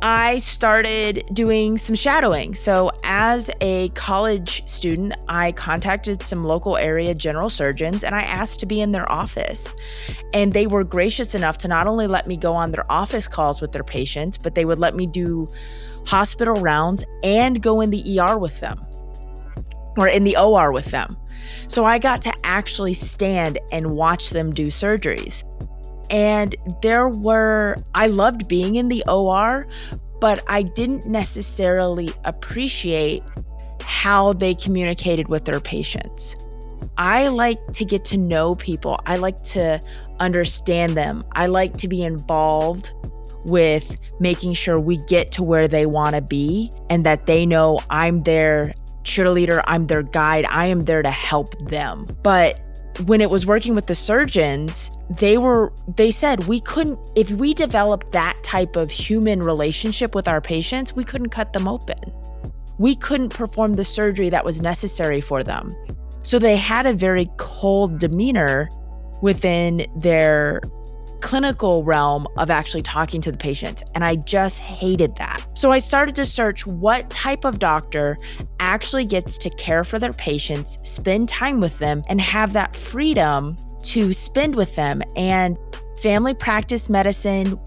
I 0.01 0.39
started 0.39 1.23
doing 1.31 1.77
some 1.77 1.93
shadowing. 1.93 2.55
So, 2.55 2.91
as 3.03 3.51
a 3.61 3.89
college 3.89 4.67
student, 4.67 5.13
I 5.27 5.51
contacted 5.51 6.23
some 6.23 6.41
local 6.41 6.75
area 6.75 7.13
general 7.13 7.49
surgeons 7.49 8.03
and 8.03 8.15
I 8.15 8.21
asked 8.21 8.59
to 8.61 8.65
be 8.65 8.81
in 8.81 8.93
their 8.93 9.09
office. 9.11 9.75
And 10.33 10.53
they 10.53 10.65
were 10.65 10.83
gracious 10.83 11.35
enough 11.35 11.59
to 11.59 11.67
not 11.67 11.85
only 11.85 12.07
let 12.07 12.25
me 12.25 12.35
go 12.35 12.53
on 12.53 12.71
their 12.71 12.91
office 12.91 13.27
calls 13.27 13.61
with 13.61 13.73
their 13.73 13.83
patients, 13.83 14.37
but 14.37 14.55
they 14.55 14.65
would 14.65 14.79
let 14.79 14.95
me 14.95 15.05
do 15.05 15.47
hospital 16.07 16.55
rounds 16.55 17.03
and 17.23 17.61
go 17.61 17.81
in 17.81 17.91
the 17.91 18.19
ER 18.19 18.39
with 18.39 18.59
them 18.59 18.83
or 19.97 20.07
in 20.07 20.23
the 20.23 20.35
OR 20.35 20.71
with 20.71 20.85
them. 20.85 21.15
So, 21.67 21.85
I 21.85 21.99
got 21.99 22.23
to 22.23 22.33
actually 22.43 22.95
stand 22.95 23.59
and 23.71 23.91
watch 23.91 24.31
them 24.31 24.51
do 24.51 24.67
surgeries. 24.67 25.43
And 26.11 26.55
there 26.81 27.07
were, 27.07 27.77
I 27.95 28.07
loved 28.07 28.47
being 28.47 28.75
in 28.75 28.89
the 28.89 29.03
OR, 29.07 29.65
but 30.19 30.43
I 30.47 30.61
didn't 30.61 31.07
necessarily 31.07 32.11
appreciate 32.25 33.23
how 33.81 34.33
they 34.33 34.53
communicated 34.53 35.29
with 35.29 35.45
their 35.45 35.59
patients. 35.59 36.35
I 36.97 37.29
like 37.29 37.59
to 37.73 37.85
get 37.85 38.05
to 38.05 38.17
know 38.17 38.55
people. 38.55 38.99
I 39.05 39.15
like 39.15 39.41
to 39.43 39.79
understand 40.19 40.93
them. 40.93 41.23
I 41.31 41.47
like 41.47 41.77
to 41.77 41.87
be 41.87 42.03
involved 42.03 42.91
with 43.45 43.97
making 44.19 44.53
sure 44.53 44.79
we 44.79 44.97
get 45.05 45.31
to 45.31 45.43
where 45.43 45.67
they 45.67 45.85
want 45.85 46.15
to 46.15 46.21
be 46.21 46.71
and 46.89 47.05
that 47.05 47.25
they 47.25 47.45
know 47.45 47.79
I'm 47.89 48.23
their 48.23 48.73
cheerleader, 49.03 49.63
I'm 49.65 49.87
their 49.87 50.03
guide, 50.03 50.45
I 50.49 50.67
am 50.67 50.81
there 50.81 51.01
to 51.01 51.09
help 51.09 51.57
them. 51.69 52.07
But 52.21 52.59
when 53.05 53.21
it 53.21 53.29
was 53.29 53.45
working 53.45 53.75
with 53.75 53.87
the 53.87 53.95
surgeons, 53.95 54.91
they 55.17 55.37
were 55.37 55.71
they 55.95 56.11
said 56.11 56.47
we 56.47 56.59
couldn't 56.61 56.99
if 57.15 57.31
we 57.31 57.53
developed 57.53 58.11
that 58.11 58.41
type 58.43 58.75
of 58.75 58.91
human 58.91 59.39
relationship 59.41 60.15
with 60.15 60.27
our 60.27 60.41
patients, 60.41 60.95
we 60.95 61.03
couldn't 61.03 61.29
cut 61.29 61.53
them 61.53 61.67
open. 61.67 61.99
We 62.77 62.95
couldn't 62.95 63.29
perform 63.29 63.73
the 63.73 63.83
surgery 63.83 64.29
that 64.29 64.43
was 64.43 64.61
necessary 64.61 65.21
for 65.21 65.43
them. 65.43 65.69
So 66.23 66.39
they 66.39 66.55
had 66.55 66.85
a 66.85 66.93
very 66.93 67.29
cold 67.37 67.99
demeanor 67.99 68.69
within 69.21 69.85
their 69.97 70.61
clinical 71.21 71.83
realm 71.83 72.27
of 72.37 72.49
actually 72.49 72.81
talking 72.81 73.21
to 73.21 73.31
the 73.31 73.37
patient. 73.37 73.83
And 73.95 74.03
I 74.03 74.15
just 74.15 74.59
hated 74.59 75.15
that. 75.17 75.45
So 75.53 75.71
I 75.71 75.79
started 75.79 76.15
to 76.15 76.25
search 76.25 76.65
what 76.65 77.09
type 77.09 77.45
of 77.45 77.59
doctor 77.59 78.17
actually 78.59 79.05
gets 79.05 79.37
to 79.39 79.49
care 79.51 79.83
for 79.83 79.99
their 79.99 80.13
patients, 80.13 80.77
spend 80.83 81.29
time 81.29 81.59
with 81.59 81.77
them, 81.79 82.03
and 82.07 82.19
have 82.19 82.53
that 82.53 82.75
freedom 82.75 83.55
to 83.83 84.13
spend 84.13 84.55
with 84.55 84.75
them. 84.75 85.01
And 85.15 85.57
family 86.01 86.33
practice 86.33 86.89
medicine 86.89 87.59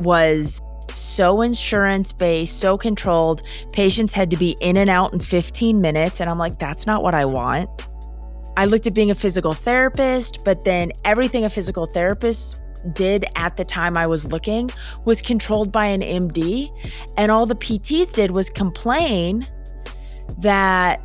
was 0.00 0.60
so 0.92 1.42
insurance 1.42 2.12
based, 2.12 2.60
so 2.60 2.76
controlled. 2.76 3.42
Patients 3.72 4.12
had 4.12 4.30
to 4.30 4.36
be 4.36 4.56
in 4.60 4.76
and 4.76 4.90
out 4.90 5.12
in 5.12 5.20
15 5.20 5.80
minutes. 5.80 6.20
And 6.20 6.28
I'm 6.28 6.38
like, 6.38 6.58
that's 6.58 6.86
not 6.86 7.02
what 7.02 7.14
I 7.14 7.24
want. 7.24 7.68
I 8.56 8.66
looked 8.66 8.86
at 8.86 8.94
being 8.94 9.10
a 9.10 9.14
physical 9.14 9.54
therapist, 9.54 10.44
but 10.44 10.64
then 10.64 10.92
everything 11.04 11.44
a 11.44 11.50
physical 11.50 11.86
therapist 11.86 12.60
did 12.92 13.24
at 13.36 13.56
the 13.56 13.64
time 13.64 13.96
I 13.96 14.06
was 14.06 14.26
looking 14.26 14.70
was 15.04 15.22
controlled 15.22 15.72
by 15.72 15.86
an 15.86 16.00
MD. 16.00 16.68
And 17.16 17.30
all 17.30 17.46
the 17.46 17.54
PTs 17.54 18.12
did 18.14 18.30
was 18.30 18.50
complain 18.50 19.46
that 20.38 21.00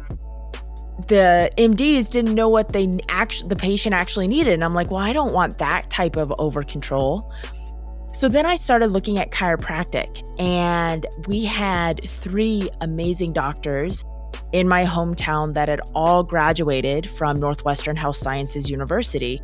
the 1.07 1.51
MDs 1.57 2.09
didn't 2.09 2.33
know 2.33 2.49
what 2.49 2.73
they 2.73 2.97
actually 3.09 3.49
the 3.49 3.55
patient 3.55 3.93
actually 3.93 4.27
needed. 4.27 4.53
And 4.53 4.63
I'm 4.63 4.73
like, 4.73 4.89
well, 4.89 5.01
I 5.01 5.13
don't 5.13 5.33
want 5.33 5.57
that 5.59 5.89
type 5.89 6.15
of 6.15 6.33
over 6.39 6.63
control. 6.63 7.31
So 8.13 8.27
then 8.27 8.47
I 8.47 8.55
started 8.55 8.87
looking 8.87 9.19
at 9.19 9.29
chiropractic, 9.29 10.27
and 10.39 11.05
we 11.27 11.45
had 11.45 12.01
three 12.09 12.67
amazing 12.81 13.33
doctors 13.33 14.03
in 14.53 14.67
my 14.67 14.85
hometown 14.85 15.53
that 15.53 15.67
had 15.67 15.81
all 15.93 16.23
graduated 16.23 17.07
from 17.07 17.39
Northwestern 17.39 17.95
Health 17.95 18.15
Sciences 18.15 18.71
University. 18.71 19.39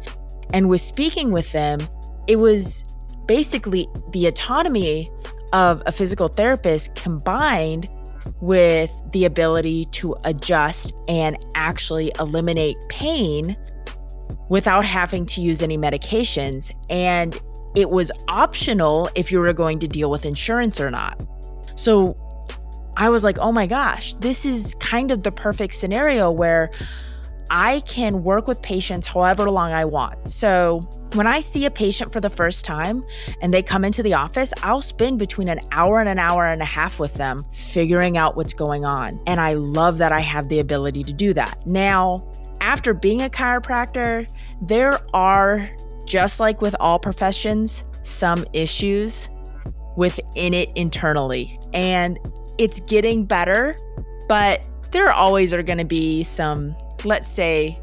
And 0.54 0.70
was 0.70 0.82
speaking 0.82 1.32
with 1.32 1.52
them 1.52 1.80
it 2.27 2.38
was 2.38 2.84
basically 3.25 3.88
the 4.12 4.27
autonomy 4.27 5.12
of 5.53 5.82
a 5.86 5.92
physical 5.92 6.27
therapist 6.27 6.96
combined 6.96 7.89
with 8.42 8.92
the 9.12 9.25
ability 9.25 9.86
to 9.86 10.15
adjust 10.25 10.94
and 11.08 11.38
actually 11.56 12.12
eliminate 12.20 12.77
pain 12.89 13.56
without 14.50 14.86
having 14.86 15.25
to 15.25 15.42
use 15.42 15.62
any 15.62 15.77
medications. 15.77 16.74
And 16.89 17.39
it 17.75 17.89
was 17.89 18.12
optional 18.27 19.10
if 19.15 19.32
you 19.32 19.39
were 19.39 19.53
going 19.53 19.80
to 19.80 19.88
deal 19.88 20.10
with 20.10 20.25
insurance 20.25 20.80
or 20.80 20.89
not. 20.89 21.25
So 21.75 22.18
I 22.98 23.10
was 23.10 23.24
like, 23.24 23.39
oh 23.39 23.51
my 23.51 23.65
gosh, 23.65 24.13
this 24.15 24.46
is 24.46 24.75
kind 24.75 25.12
of 25.12 25.24
the 25.24 25.32
perfect 25.32 25.74
scenario 25.74 26.30
where 26.30 26.72
I 27.50 27.82
can 27.82 28.24
work 28.24 28.48
with 28.48 28.62
patients 28.62 29.06
however 29.08 29.50
long 29.50 29.72
I 29.72 29.86
want. 29.86 30.30
So 30.30 30.88
when 31.14 31.28
I 31.28 31.40
see 31.40 31.66
a 31.66 31.72
patient 31.72 32.12
for 32.12 32.20
the 32.20 32.30
first 32.30 32.66
time 32.66 33.06
and 33.42 33.54
they 33.54 33.62
come 33.62 33.86
into 33.86 34.02
the 34.02 34.14
office, 34.14 34.54
I'll 34.64 34.82
spend 34.82 35.20
between 35.20 35.50
an 35.50 35.60
hour 35.72 36.00
and 36.00 36.10
an 36.10 36.20
hour 36.20 36.48
and 36.48 36.62
a 36.62 36.66
half 36.66 37.00
with 37.00 37.14
them 37.16 37.44
figuring 37.54 38.18
out 38.18 38.36
what's 38.36 38.54
going 38.54 38.86
on. 38.86 39.20
And 39.28 39.40
I 39.40 39.54
love 39.54 39.98
that 40.00 40.12
I 40.12 40.22
have 40.22 40.50
the 40.50 40.60
ability 40.60 41.04
to 41.04 41.14
do 41.14 41.34
that. 41.34 41.66
Now, 41.68 42.30
after 42.62 42.94
being 42.94 43.22
a 43.22 43.30
chiropractor, 43.30 44.32
there 44.62 45.00
are, 45.14 45.70
just 46.06 46.40
like 46.40 46.62
with 46.62 46.76
all 46.80 46.98
professions, 46.98 47.84
some 48.04 48.46
issues 48.54 49.30
within 49.96 50.54
it 50.54 50.70
internally. 50.76 51.60
And 51.74 52.20
it's 52.58 52.80
getting 52.82 53.26
better, 53.26 53.76
but 54.28 54.68
there 54.92 55.12
always 55.12 55.54
are 55.54 55.64
going 55.64 55.80
to 55.80 55.86
be 55.86 56.24
some 56.24 56.76
let's 57.06 57.30
say, 57.30 57.80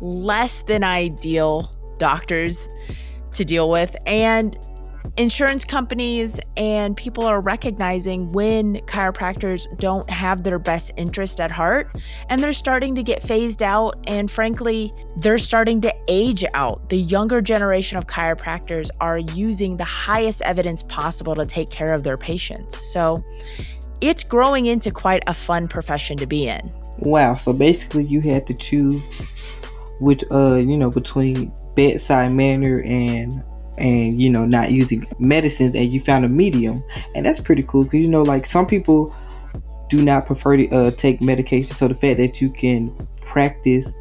less 0.00 0.62
than 0.62 0.82
ideal 0.84 1.74
doctors 1.98 2.68
to 3.32 3.44
deal 3.44 3.70
with. 3.70 3.94
And 4.06 4.58
insurance 5.16 5.64
companies 5.64 6.40
and 6.56 6.96
people 6.96 7.24
are 7.24 7.40
recognizing 7.40 8.28
when 8.28 8.76
chiropractors 8.86 9.66
don't 9.78 10.08
have 10.08 10.42
their 10.42 10.58
best 10.58 10.90
interest 10.96 11.40
at 11.40 11.50
heart 11.50 11.98
and 12.28 12.42
they're 12.42 12.52
starting 12.52 12.94
to 12.94 13.02
get 13.02 13.22
phased 13.22 13.62
out. 13.62 14.02
And 14.06 14.30
frankly 14.30 14.92
they're 15.18 15.38
starting 15.38 15.80
to 15.82 15.94
age 16.08 16.44
out. 16.54 16.88
The 16.88 16.98
younger 16.98 17.42
generation 17.42 17.98
of 17.98 18.06
chiropractors 18.06 18.88
are 19.00 19.18
using 19.18 19.76
the 19.76 19.84
highest 19.84 20.40
evidence 20.42 20.82
possible 20.84 21.34
to 21.34 21.44
take 21.44 21.70
care 21.70 21.92
of 21.92 22.04
their 22.04 22.16
patients. 22.16 22.80
So 22.92 23.22
it's 24.00 24.24
growing 24.24 24.66
into 24.66 24.90
quite 24.90 25.22
a 25.26 25.34
fun 25.34 25.68
profession 25.68 26.16
to 26.16 26.26
be 26.26 26.48
in 26.48 26.72
Wow. 26.98 27.36
So 27.36 27.52
basically, 27.52 28.04
you 28.04 28.20
had 28.20 28.46
to 28.46 28.54
choose 28.54 29.02
which, 30.00 30.24
uh, 30.30 30.56
you 30.56 30.76
know, 30.76 30.90
between 30.90 31.52
bedside 31.74 32.32
manner 32.32 32.80
and 32.82 33.42
and 33.78 34.20
you 34.20 34.28
know 34.28 34.44
not 34.44 34.70
using 34.70 35.06
medicines, 35.18 35.74
and 35.74 35.90
you 35.90 36.00
found 36.00 36.24
a 36.24 36.28
medium, 36.28 36.82
and 37.14 37.24
that's 37.24 37.40
pretty 37.40 37.62
cool 37.62 37.84
because 37.84 38.00
you 38.00 38.08
know, 38.08 38.22
like 38.22 38.46
some 38.46 38.66
people 38.66 39.14
do 39.88 40.02
not 40.02 40.26
prefer 40.26 40.56
to 40.56 40.68
uh, 40.70 40.90
take 40.92 41.20
medication. 41.20 41.74
So 41.74 41.88
the 41.88 41.94
fact 41.94 42.18
that 42.18 42.40
you 42.40 42.50
can 42.50 42.94
practice 43.20 43.92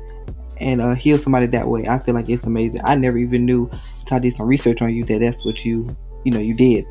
and 0.60 0.82
uh, 0.82 0.94
heal 0.94 1.18
somebody 1.20 1.48
that 1.48 1.68
way, 1.68 1.86
I 1.88 2.00
feel 2.00 2.14
like 2.14 2.30
it's 2.30 2.46
amazing. 2.46 2.82
I 2.84 2.96
never 2.96 3.18
even 3.18 3.46
knew 3.46 3.70
until 4.00 4.18
I 4.18 4.20
did 4.20 4.34
some 4.34 4.48
research 4.48 4.82
on 4.82 4.94
you 4.94 5.04
that 5.06 5.20
that's 5.20 5.44
what 5.44 5.66
you, 5.66 5.88
you 6.24 6.32
know, 6.32 6.40
you 6.40 6.54
did. 6.54 6.86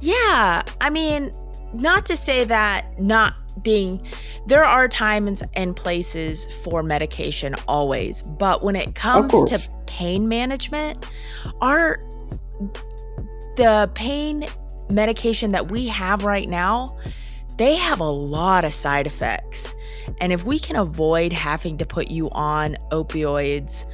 Yeah, 0.00 0.62
I 0.80 0.90
mean, 0.90 1.32
not 1.74 2.06
to 2.06 2.16
say 2.16 2.44
that 2.44 3.00
not 3.00 3.34
being 3.62 4.04
there 4.46 4.64
are 4.64 4.88
times 4.88 5.42
and 5.54 5.76
places 5.76 6.46
for 6.62 6.82
medication 6.82 7.54
always 7.68 8.22
but 8.22 8.62
when 8.62 8.76
it 8.76 8.94
comes 8.94 9.32
to 9.44 9.58
pain 9.86 10.28
management 10.28 11.10
our 11.60 11.98
the 13.56 13.90
pain 13.94 14.44
medication 14.90 15.52
that 15.52 15.70
we 15.70 15.86
have 15.86 16.24
right 16.24 16.48
now 16.48 16.96
they 17.56 17.76
have 17.76 18.00
a 18.00 18.10
lot 18.10 18.64
of 18.64 18.74
side 18.74 19.06
effects. 19.06 19.76
And 20.20 20.32
if 20.32 20.42
we 20.42 20.58
can 20.58 20.74
avoid 20.74 21.32
having 21.32 21.78
to 21.78 21.86
put 21.86 22.08
you 22.08 22.28
on 22.32 22.76
opioids 22.90 23.86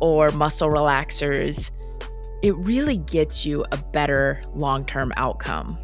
or 0.00 0.28
muscle 0.30 0.68
relaxers 0.68 1.70
it 2.42 2.56
really 2.56 2.96
gets 2.96 3.44
you 3.44 3.64
a 3.70 3.76
better 3.76 4.40
long-term 4.54 5.12
outcome 5.16 5.78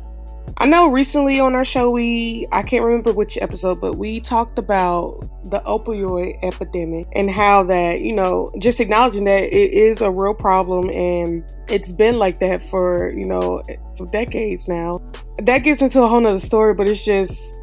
I 0.59 0.67
know 0.67 0.91
recently 0.91 1.39
on 1.39 1.55
our 1.55 1.65
show 1.65 1.91
we 1.91 2.47
I 2.53 2.63
can't 2.63 2.85
remember 2.85 3.13
which 3.13 3.37
episode, 3.39 3.81
but 3.81 3.95
we 3.99 4.21
talked 4.21 4.59
about 4.59 5.21
the 5.45 5.61
opioid 5.61 6.39
epidemic 6.43 7.07
and 7.13 7.31
how 7.31 7.63
that, 7.65 8.01
you 8.01 8.13
know, 8.13 8.51
just 8.59 8.81
acknowledging 8.81 9.25
that 9.25 9.45
it 9.45 9.73
is 9.73 10.01
a 10.01 10.11
real 10.11 10.35
problem 10.35 10.91
and 10.91 11.45
it's 11.69 11.93
been 11.93 12.19
like 12.19 12.41
that 12.41 12.63
for, 12.65 13.13
you 13.13 13.27
know, 13.27 13.63
some 13.89 14.07
decades 14.07 14.67
now. 14.67 15.01
That 15.39 15.59
gets 15.59 15.83
into 15.83 16.03
a 16.03 16.09
whole 16.09 16.21
nother 16.21 16.41
story, 16.41 16.75
but 16.75 16.89
it's 16.89 17.05
just 17.05 17.55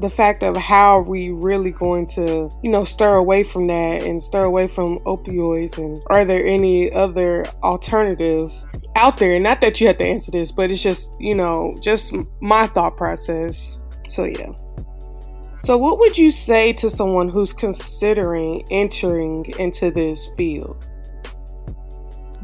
the 0.00 0.10
fact 0.10 0.42
of 0.42 0.56
how 0.56 0.98
are 0.98 1.02
we 1.02 1.30
really 1.30 1.70
going 1.70 2.06
to, 2.06 2.50
you 2.62 2.70
know, 2.70 2.84
stir 2.84 3.14
away 3.14 3.42
from 3.42 3.66
that 3.68 4.02
and 4.02 4.22
stir 4.22 4.44
away 4.44 4.66
from 4.66 4.98
opioids 5.00 5.78
and 5.78 6.00
are 6.06 6.24
there 6.24 6.44
any 6.44 6.92
other 6.92 7.44
alternatives 7.62 8.66
out 8.96 9.16
there? 9.18 9.38
Not 9.40 9.60
that 9.60 9.80
you 9.80 9.86
have 9.86 9.98
to 9.98 10.04
answer 10.04 10.30
this, 10.30 10.52
but 10.52 10.70
it's 10.70 10.82
just, 10.82 11.20
you 11.20 11.34
know, 11.34 11.74
just 11.80 12.14
my 12.40 12.66
thought 12.66 12.96
process. 12.96 13.78
So 14.08 14.24
yeah. 14.24 14.52
So 15.62 15.78
what 15.78 15.98
would 16.00 16.18
you 16.18 16.30
say 16.30 16.72
to 16.74 16.90
someone 16.90 17.28
who's 17.28 17.52
considering 17.52 18.62
entering 18.70 19.44
into 19.58 19.90
this 19.90 20.28
field? 20.36 20.88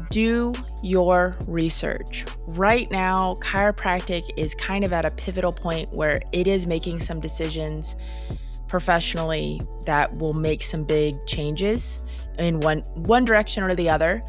Do 0.09 0.53
your 0.81 1.35
research. 1.47 2.25
Right 2.47 2.89
now, 2.91 3.35
chiropractic 3.35 4.23
is 4.37 4.55
kind 4.55 4.83
of 4.83 4.93
at 4.93 5.05
a 5.05 5.11
pivotal 5.11 5.51
point 5.51 5.91
where 5.91 6.21
it 6.31 6.47
is 6.47 6.65
making 6.67 6.99
some 6.99 7.19
decisions 7.19 7.95
professionally 8.67 9.59
that 9.85 10.15
will 10.17 10.33
make 10.33 10.61
some 10.61 10.83
big 10.83 11.15
changes 11.25 12.05
in 12.37 12.59
one 12.59 12.79
one 12.95 13.25
direction 13.25 13.63
or 13.63 13.73
the 13.75 13.89
other. 13.89 14.23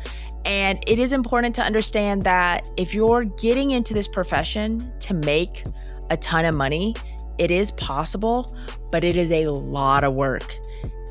And 0.44 0.82
it 0.87 0.99
is 0.99 1.12
important 1.12 1.54
to 1.56 1.62
understand 1.62 2.22
that 2.22 2.68
if 2.76 2.94
you're 2.94 3.25
getting 3.25 3.72
into 3.72 3.92
this 3.92 4.08
profession 4.08 4.92
to 5.00 5.14
make 5.14 5.64
a 6.08 6.16
ton 6.16 6.46
of 6.46 6.54
money, 6.54 6.94
it 7.38 7.50
is 7.50 7.70
possible, 7.72 8.56
but 8.90 9.04
it 9.04 9.16
is 9.16 9.30
a 9.32 9.49
lot 9.49 10.02
of 10.02 10.14
work 10.14 10.56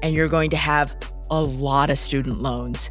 and 0.02 0.16
you're 0.16 0.28
going 0.28 0.50
to 0.50 0.58
have 0.58 0.96
a 1.30 1.42
lot 1.42 1.90
of 1.90 2.00
student 2.00 2.42
loans. 2.42 2.90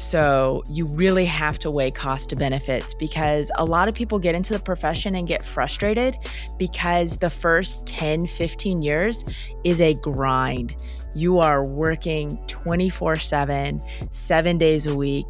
So 0.00 0.62
you 0.70 0.86
really 0.86 1.26
have 1.26 1.58
to 1.58 1.70
weigh 1.70 1.90
cost 1.90 2.30
to 2.30 2.36
benefits 2.36 2.94
because 2.94 3.50
a 3.56 3.64
lot 3.64 3.86
of 3.86 3.94
people 3.94 4.18
get 4.18 4.34
into 4.34 4.54
the 4.54 4.58
profession 4.58 5.14
and 5.14 5.28
get 5.28 5.44
frustrated 5.44 6.16
because 6.58 7.18
the 7.18 7.28
first 7.28 7.86
10, 7.86 8.26
15 8.26 8.80
years 8.80 9.26
is 9.62 9.82
a 9.82 9.92
grind. 9.94 10.74
You 11.14 11.38
are 11.38 11.68
working 11.68 12.42
24 12.46 13.16
7, 13.16 13.80
seven 14.10 14.56
days 14.56 14.86
a 14.86 14.96
week, 14.96 15.26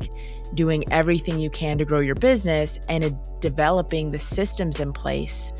doing 0.54 0.84
everything 0.92 1.40
you 1.40 1.50
can 1.50 1.76
to 1.78 1.84
grow 1.84 2.00
your 2.00 2.14
business 2.14 2.78
and 2.88 3.18
developing 3.40 4.10
the 4.10 4.20
systems 4.20 4.78
in 4.78 4.92
place 4.92 5.52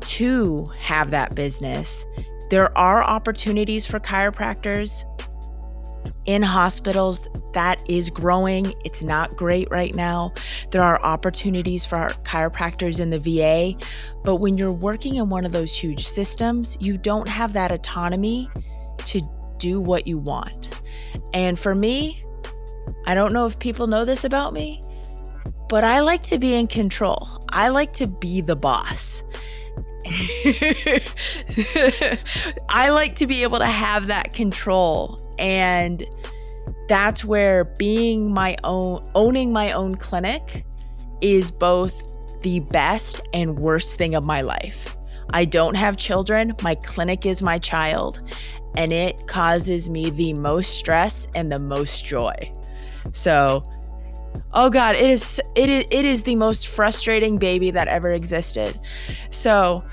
to 0.00 0.64
have 0.78 1.10
that 1.10 1.34
business. 1.34 2.06
There 2.48 2.76
are 2.76 3.02
opportunities 3.02 3.84
for 3.84 4.00
chiropractors 4.00 5.04
in 6.26 6.42
hospitals 6.42 7.28
that 7.52 7.82
is 7.88 8.10
growing. 8.10 8.74
It's 8.84 9.02
not 9.02 9.36
great 9.36 9.68
right 9.70 9.94
now. 9.94 10.32
There 10.70 10.82
are 10.82 11.00
opportunities 11.02 11.84
for 11.84 12.08
chiropractors 12.24 13.00
in 13.00 13.10
the 13.10 13.18
VA, 13.18 13.78
but 14.22 14.36
when 14.36 14.56
you're 14.56 14.72
working 14.72 15.16
in 15.16 15.28
one 15.28 15.44
of 15.44 15.52
those 15.52 15.74
huge 15.74 16.06
systems, 16.06 16.76
you 16.80 16.96
don't 16.98 17.28
have 17.28 17.52
that 17.52 17.70
autonomy 17.72 18.50
to 19.06 19.20
do 19.58 19.80
what 19.80 20.06
you 20.06 20.18
want. 20.18 20.82
And 21.32 21.58
for 21.58 21.74
me, 21.74 22.24
I 23.06 23.14
don't 23.14 23.32
know 23.32 23.46
if 23.46 23.58
people 23.58 23.86
know 23.86 24.04
this 24.04 24.24
about 24.24 24.52
me, 24.52 24.82
but 25.68 25.84
I 25.84 26.00
like 26.00 26.22
to 26.24 26.38
be 26.38 26.54
in 26.54 26.66
control. 26.66 27.44
I 27.50 27.68
like 27.68 27.92
to 27.94 28.06
be 28.06 28.40
the 28.40 28.56
boss. 28.56 29.24
I 32.68 32.90
like 32.90 33.14
to 33.16 33.26
be 33.26 33.42
able 33.42 33.58
to 33.58 33.66
have 33.66 34.06
that 34.08 34.34
control 34.34 35.18
and 35.38 36.06
that's 36.88 37.24
where 37.24 37.64
being 37.64 38.32
my 38.32 38.56
own, 38.64 39.04
owning 39.14 39.52
my 39.52 39.72
own 39.72 39.96
clinic 39.96 40.64
is 41.20 41.50
both 41.50 42.12
the 42.42 42.60
best 42.60 43.20
and 43.32 43.58
worst 43.58 43.96
thing 43.96 44.14
of 44.14 44.24
my 44.24 44.42
life. 44.42 44.96
I 45.32 45.46
don't 45.46 45.76
have 45.76 45.96
children. 45.96 46.54
My 46.62 46.74
clinic 46.74 47.24
is 47.24 47.40
my 47.40 47.58
child, 47.58 48.20
and 48.76 48.92
it 48.92 49.26
causes 49.26 49.88
me 49.88 50.10
the 50.10 50.34
most 50.34 50.78
stress 50.78 51.26
and 51.34 51.50
the 51.50 51.58
most 51.58 52.04
joy. 52.04 52.34
So, 53.12 53.64
oh 54.52 54.70
god, 54.70 54.94
it 54.96 55.10
is 55.10 55.40
it 55.54 55.68
is 55.68 55.84
it 55.90 56.04
is 56.04 56.22
the 56.22 56.36
most 56.36 56.68
frustrating 56.68 57.38
baby 57.38 57.70
that 57.70 57.88
ever 57.88 58.12
existed. 58.12 58.78
So, 59.30 59.84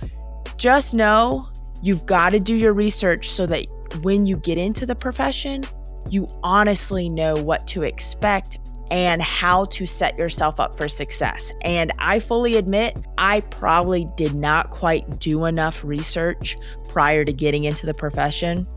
just 0.57 0.93
know 0.93 1.47
you've 1.81 2.05
got 2.05 2.29
to 2.29 2.39
do 2.39 2.55
your 2.55 2.73
research 2.73 3.29
so 3.29 3.45
that 3.47 3.65
when 4.01 4.25
you 4.25 4.37
get 4.37 4.57
into 4.57 4.85
the 4.85 4.95
profession, 4.95 5.63
you 6.09 6.27
honestly 6.43 7.09
know 7.09 7.35
what 7.35 7.67
to 7.67 7.83
expect 7.83 8.57
and 8.91 9.21
how 9.21 9.63
to 9.65 9.85
set 9.85 10.17
yourself 10.17 10.59
up 10.59 10.77
for 10.77 10.89
success. 10.89 11.51
And 11.61 11.93
I 11.97 12.19
fully 12.19 12.57
admit, 12.57 12.99
I 13.17 13.39
probably 13.39 14.07
did 14.17 14.35
not 14.35 14.69
quite 14.69 15.19
do 15.19 15.45
enough 15.45 15.83
research 15.83 16.57
prior 16.89 17.23
to 17.23 17.31
getting 17.31 17.63
into 17.63 17.85
the 17.85 17.93
profession, 17.93 18.67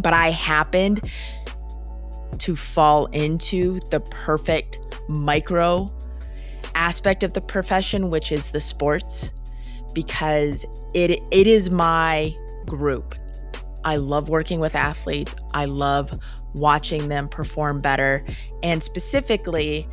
but 0.00 0.12
I 0.12 0.30
happened 0.30 1.08
to 2.38 2.56
fall 2.56 3.06
into 3.06 3.80
the 3.90 4.00
perfect 4.00 4.78
micro 5.08 5.88
aspect 6.74 7.22
of 7.22 7.34
the 7.34 7.40
profession, 7.40 8.10
which 8.10 8.32
is 8.32 8.50
the 8.50 8.60
sports, 8.60 9.32
because 9.94 10.64
it 10.94 11.20
it 11.30 11.46
is 11.46 11.70
my 11.70 12.34
group. 12.66 13.14
I 13.84 13.96
love 13.96 14.28
working 14.28 14.60
with 14.60 14.74
athletes. 14.74 15.34
I 15.54 15.64
love 15.64 16.18
watching 16.54 17.08
them 17.08 17.28
perform 17.28 17.80
better. 17.80 18.24
And 18.62 18.82
specifically, 18.82 19.88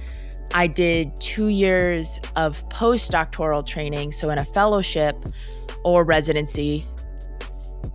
I 0.54 0.67
did 0.67 1.19
two 1.19 1.47
years 1.47 2.19
of 2.36 2.67
postdoctoral 2.69 3.65
training. 3.65 4.12
So, 4.12 4.30
in 4.30 4.38
a 4.38 4.45
fellowship 4.45 5.25
or 5.84 6.04
residency, 6.04 6.86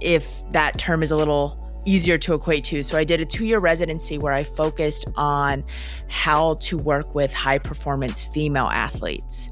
if 0.01 0.43
that 0.53 0.79
term 0.79 1.03
is 1.03 1.11
a 1.11 1.17
little 1.17 1.64
easier 1.85 2.19
to 2.19 2.35
equate 2.35 2.65
to. 2.65 2.83
So, 2.83 2.99
I 2.99 3.05
did 3.05 3.21
a 3.21 3.25
two 3.25 3.45
year 3.45 3.59
residency 3.59 4.19
where 4.19 4.33
I 4.33 4.45
focused 4.45 5.07
on 5.17 5.65
how 6.09 6.55
to 6.63 6.79
work 6.79 7.15
with 7.15 7.33
high 7.33 7.59
performance 7.59 8.23
female 8.23 8.69
athletes. 8.73 9.51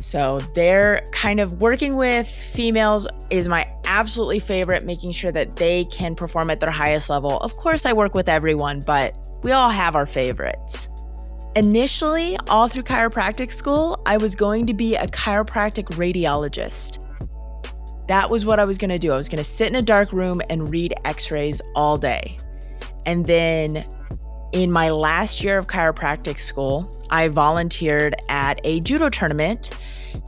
So 0.00 0.38
they're 0.54 1.02
kind 1.12 1.40
of 1.40 1.60
working 1.60 1.96
with 1.96 2.28
females 2.28 3.06
is 3.28 3.48
my 3.48 3.68
absolutely 3.84 4.38
favorite, 4.38 4.84
making 4.84 5.12
sure 5.12 5.32
that 5.32 5.56
they 5.56 5.84
can 5.86 6.14
perform 6.14 6.48
at 6.50 6.60
their 6.60 6.70
highest 6.70 7.10
level. 7.10 7.38
Of 7.38 7.56
course, 7.56 7.84
I 7.84 7.92
work 7.92 8.14
with 8.14 8.28
everyone, 8.28 8.80
but 8.80 9.16
we 9.42 9.52
all 9.52 9.68
have 9.68 9.94
our 9.94 10.06
favorites. 10.06 10.88
Initially, 11.56 12.38
all 12.48 12.68
through 12.68 12.84
chiropractic 12.84 13.52
school, 13.52 14.00
I 14.06 14.16
was 14.16 14.34
going 14.34 14.66
to 14.66 14.74
be 14.74 14.94
a 14.94 15.06
chiropractic 15.08 15.86
radiologist. 15.96 17.06
That 18.10 18.28
was 18.28 18.44
what 18.44 18.58
I 18.58 18.64
was 18.64 18.76
going 18.76 18.90
to 18.90 18.98
do. 18.98 19.12
I 19.12 19.16
was 19.16 19.28
going 19.28 19.38
to 19.38 19.44
sit 19.44 19.68
in 19.68 19.76
a 19.76 19.82
dark 19.82 20.12
room 20.12 20.42
and 20.50 20.68
read 20.68 20.92
x 21.04 21.30
rays 21.30 21.62
all 21.76 21.96
day. 21.96 22.36
And 23.06 23.24
then 23.24 23.86
in 24.50 24.72
my 24.72 24.90
last 24.90 25.44
year 25.44 25.56
of 25.56 25.68
chiropractic 25.68 26.40
school, 26.40 26.90
I 27.10 27.28
volunteered 27.28 28.16
at 28.28 28.60
a 28.64 28.80
judo 28.80 29.10
tournament 29.10 29.78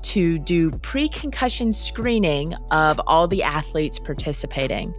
to 0.02 0.38
do 0.38 0.70
pre 0.70 1.08
concussion 1.08 1.72
screening 1.72 2.54
of 2.70 3.00
all 3.08 3.26
the 3.26 3.42
athletes 3.42 3.98
participating. 3.98 4.94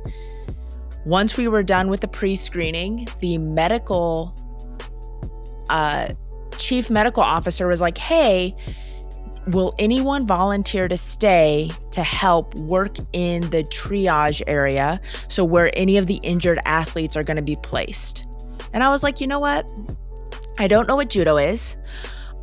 Once 1.06 1.38
we 1.38 1.48
were 1.48 1.64
done 1.64 1.90
with 1.90 2.02
the 2.02 2.10
pre 2.10 2.36
screening, 2.36 3.08
the 3.22 3.38
medical 3.38 4.36
uh, 5.70 6.10
chief 6.58 6.90
medical 6.90 7.24
officer 7.24 7.66
was 7.66 7.80
like, 7.80 7.98
Hey, 7.98 8.54
will 9.48 9.74
anyone 9.78 10.26
volunteer 10.26 10.88
to 10.88 10.98
stay 10.98 11.70
to 11.92 12.04
help 12.04 12.56
work 12.56 12.98
in 13.14 13.42
the 13.50 13.64
triage 13.64 14.42
area? 14.48 15.02
So, 15.28 15.44
where 15.44 15.72
any 15.78 15.98
of 15.98 16.08
the 16.08 16.16
injured 16.16 16.60
athletes 16.66 17.16
are 17.16 17.24
going 17.24 17.38
to 17.38 17.44
be 17.44 17.58
placed. 17.58 18.26
And 18.74 18.84
I 18.84 18.90
was 18.90 19.04
like, 19.04 19.22
you 19.22 19.28
know 19.28 19.40
what? 19.40 19.70
I 20.60 20.68
don't 20.68 20.88
know 20.88 20.96
what 20.96 21.10
judo 21.10 21.38
is. 21.38 21.76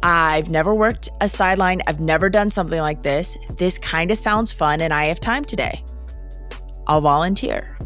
I've 0.03 0.51
never 0.51 0.75
worked 0.75 1.09
a 1.21 1.29
sideline. 1.29 1.83
I've 1.87 2.01
never 2.01 2.31
done 2.31 2.51
something 2.51 2.81
like 2.81 3.03
this. 3.03 3.37
This 3.57 3.79
kind 3.79 4.11
of 4.11 4.19
sounds 4.19 4.51
fun, 4.51 4.81
and 4.81 4.95
I 4.95 5.07
have 5.07 5.21
time 5.21 5.45
today. 5.45 5.85
I'll 6.87 7.01
volunteer. 7.01 7.79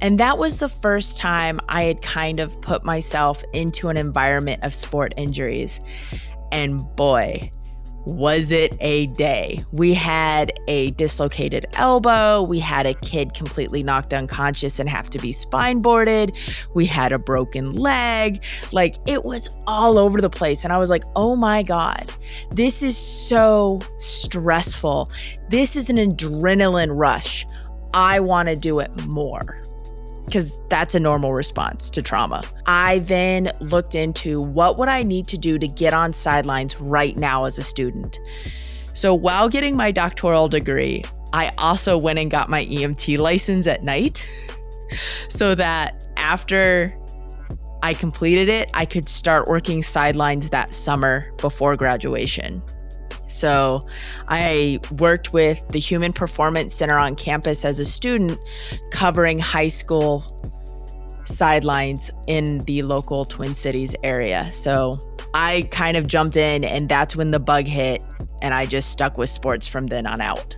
And 0.00 0.18
that 0.18 0.38
was 0.38 0.58
the 0.58 0.68
first 0.68 1.16
time 1.18 1.60
I 1.68 1.84
had 1.84 2.02
kind 2.02 2.40
of 2.40 2.60
put 2.60 2.84
myself 2.84 3.42
into 3.52 3.88
an 3.88 3.96
environment 3.96 4.62
of 4.64 4.74
sport 4.74 5.14
injuries. 5.16 5.80
And 6.50 6.80
boy, 6.96 7.50
was 8.04 8.50
it 8.50 8.76
a 8.80 9.06
day? 9.08 9.64
We 9.72 9.94
had 9.94 10.52
a 10.66 10.90
dislocated 10.92 11.66
elbow. 11.74 12.42
We 12.42 12.58
had 12.58 12.86
a 12.86 12.94
kid 12.94 13.34
completely 13.34 13.82
knocked 13.82 14.12
unconscious 14.12 14.80
and 14.80 14.88
have 14.88 15.08
to 15.10 15.18
be 15.18 15.32
spine 15.32 15.82
boarded. 15.82 16.32
We 16.74 16.86
had 16.86 17.12
a 17.12 17.18
broken 17.18 17.72
leg. 17.74 18.42
Like 18.72 18.96
it 19.06 19.24
was 19.24 19.48
all 19.66 19.98
over 19.98 20.20
the 20.20 20.30
place. 20.30 20.64
And 20.64 20.72
I 20.72 20.78
was 20.78 20.90
like, 20.90 21.04
oh 21.14 21.36
my 21.36 21.62
God, 21.62 22.12
this 22.50 22.82
is 22.82 22.96
so 22.96 23.80
stressful. 23.98 25.10
This 25.48 25.76
is 25.76 25.88
an 25.88 25.96
adrenaline 25.96 26.90
rush. 26.92 27.46
I 27.94 28.20
want 28.20 28.48
to 28.48 28.56
do 28.56 28.78
it 28.80 29.06
more 29.06 29.62
because 30.24 30.60
that's 30.68 30.94
a 30.94 31.00
normal 31.00 31.32
response 31.32 31.90
to 31.90 32.02
trauma. 32.02 32.42
I 32.66 33.00
then 33.00 33.50
looked 33.60 33.94
into 33.94 34.40
what 34.40 34.78
would 34.78 34.88
I 34.88 35.02
need 35.02 35.26
to 35.28 35.38
do 35.38 35.58
to 35.58 35.68
get 35.68 35.92
on 35.92 36.12
sidelines 36.12 36.80
right 36.80 37.16
now 37.16 37.44
as 37.44 37.58
a 37.58 37.62
student. 37.62 38.18
So 38.94 39.14
while 39.14 39.48
getting 39.48 39.76
my 39.76 39.90
doctoral 39.90 40.48
degree, 40.48 41.02
I 41.32 41.52
also 41.58 41.96
went 41.96 42.18
and 42.18 42.30
got 42.30 42.50
my 42.50 42.66
EMT 42.66 43.18
license 43.18 43.66
at 43.66 43.82
night 43.84 44.26
so 45.28 45.54
that 45.54 46.06
after 46.16 46.96
I 47.82 47.94
completed 47.94 48.48
it, 48.48 48.70
I 48.74 48.84
could 48.84 49.08
start 49.08 49.48
working 49.48 49.82
sidelines 49.82 50.50
that 50.50 50.72
summer 50.72 51.32
before 51.38 51.76
graduation. 51.76 52.62
So 53.32 53.86
I 54.28 54.80
worked 54.98 55.32
with 55.32 55.66
the 55.68 55.78
Human 55.78 56.12
Performance 56.12 56.74
Center 56.74 56.98
on 56.98 57.16
campus 57.16 57.64
as 57.64 57.78
a 57.78 57.84
student, 57.84 58.38
covering 58.90 59.38
high 59.38 59.68
school 59.68 60.38
sidelines 61.24 62.10
in 62.26 62.58
the 62.60 62.82
local 62.82 63.24
Twin 63.24 63.54
Cities 63.54 63.94
area. 64.02 64.50
So 64.52 65.00
I 65.34 65.68
kind 65.70 65.96
of 65.96 66.06
jumped 66.06 66.36
in, 66.36 66.64
and 66.64 66.88
that's 66.88 67.16
when 67.16 67.30
the 67.30 67.40
bug 67.40 67.66
hit, 67.66 68.02
and 68.42 68.52
I 68.52 68.66
just 68.66 68.90
stuck 68.90 69.18
with 69.18 69.30
sports 69.30 69.66
from 69.66 69.86
then 69.86 70.06
on 70.06 70.20
out. 70.20 70.56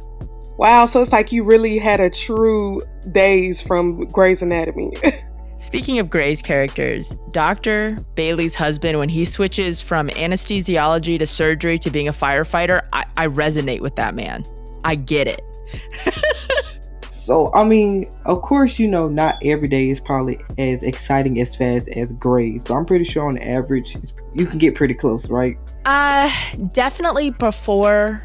Wow, 0.56 0.86
so 0.86 1.02
it's 1.02 1.12
like 1.12 1.32
you 1.32 1.42
really 1.42 1.78
had 1.78 2.00
a 2.00 2.10
true 2.10 2.82
days 3.10 3.60
from 3.60 4.06
Grey's 4.06 4.40
Anatomy. 4.40 4.92
Speaking 5.64 5.98
of 5.98 6.10
Grey's 6.10 6.42
characters, 6.42 7.16
Dr. 7.30 7.96
Bailey's 8.16 8.54
husband, 8.54 8.98
when 8.98 9.08
he 9.08 9.24
switches 9.24 9.80
from 9.80 10.08
anesthesiology 10.10 11.18
to 11.18 11.26
surgery 11.26 11.78
to 11.78 11.88
being 11.88 12.06
a 12.06 12.12
firefighter, 12.12 12.82
I, 12.92 13.06
I 13.16 13.28
resonate 13.28 13.80
with 13.80 13.96
that 13.96 14.14
man. 14.14 14.44
I 14.84 14.94
get 14.94 15.26
it. 15.26 15.40
so, 17.10 17.50
I 17.54 17.64
mean, 17.64 18.12
of 18.26 18.42
course, 18.42 18.78
you 18.78 18.86
know, 18.86 19.08
not 19.08 19.36
every 19.42 19.66
day 19.66 19.88
is 19.88 20.00
probably 20.00 20.38
as 20.58 20.82
exciting 20.82 21.40
as 21.40 21.56
fast 21.56 21.88
as 21.88 22.12
Grey's, 22.12 22.62
but 22.62 22.74
I'm 22.74 22.84
pretty 22.84 23.06
sure 23.06 23.26
on 23.26 23.38
average, 23.38 23.96
you 24.34 24.44
can 24.44 24.58
get 24.58 24.74
pretty 24.74 24.94
close, 24.94 25.30
right? 25.30 25.56
Uh, 25.86 26.30
definitely 26.72 27.30
before 27.30 28.22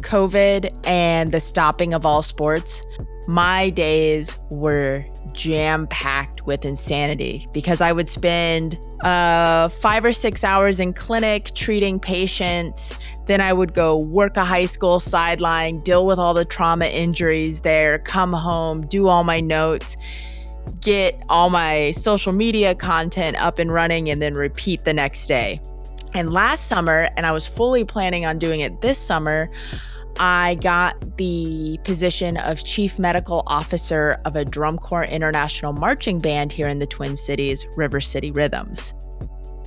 COVID 0.00 0.86
and 0.86 1.32
the 1.32 1.40
stopping 1.40 1.94
of 1.94 2.04
all 2.04 2.22
sports, 2.22 2.82
my 3.28 3.70
days 3.70 4.38
were 4.50 5.04
jam 5.32 5.86
packed 5.86 6.44
with 6.44 6.64
insanity 6.64 7.48
because 7.52 7.80
I 7.80 7.92
would 7.92 8.08
spend 8.08 8.78
uh, 9.02 9.68
five 9.68 10.04
or 10.04 10.12
six 10.12 10.42
hours 10.44 10.80
in 10.80 10.92
clinic 10.92 11.54
treating 11.54 12.00
patients. 12.00 12.98
Then 13.26 13.40
I 13.40 13.52
would 13.52 13.74
go 13.74 13.96
work 13.96 14.36
a 14.36 14.44
high 14.44 14.66
school 14.66 14.98
sideline, 14.98 15.80
deal 15.80 16.06
with 16.06 16.18
all 16.18 16.34
the 16.34 16.44
trauma 16.44 16.86
injuries 16.86 17.60
there, 17.60 18.00
come 18.00 18.32
home, 18.32 18.86
do 18.86 19.06
all 19.06 19.24
my 19.24 19.40
notes, 19.40 19.96
get 20.80 21.22
all 21.28 21.48
my 21.50 21.92
social 21.92 22.32
media 22.32 22.74
content 22.74 23.36
up 23.36 23.58
and 23.58 23.72
running, 23.72 24.10
and 24.10 24.20
then 24.20 24.34
repeat 24.34 24.84
the 24.84 24.92
next 24.92 25.26
day. 25.26 25.60
And 26.14 26.32
last 26.32 26.66
summer, 26.66 27.08
and 27.16 27.24
I 27.24 27.32
was 27.32 27.46
fully 27.46 27.84
planning 27.84 28.26
on 28.26 28.38
doing 28.38 28.60
it 28.60 28.80
this 28.80 28.98
summer. 28.98 29.48
I 30.18 30.56
got 30.56 31.16
the 31.16 31.78
position 31.84 32.36
of 32.36 32.62
chief 32.64 32.98
medical 32.98 33.42
officer 33.46 34.20
of 34.24 34.36
a 34.36 34.44
drum 34.44 34.76
corps 34.78 35.04
international 35.04 35.72
marching 35.72 36.18
band 36.18 36.52
here 36.52 36.68
in 36.68 36.78
the 36.78 36.86
Twin 36.86 37.16
Cities, 37.16 37.64
River 37.76 38.00
City 38.00 38.30
Rhythms. 38.30 38.94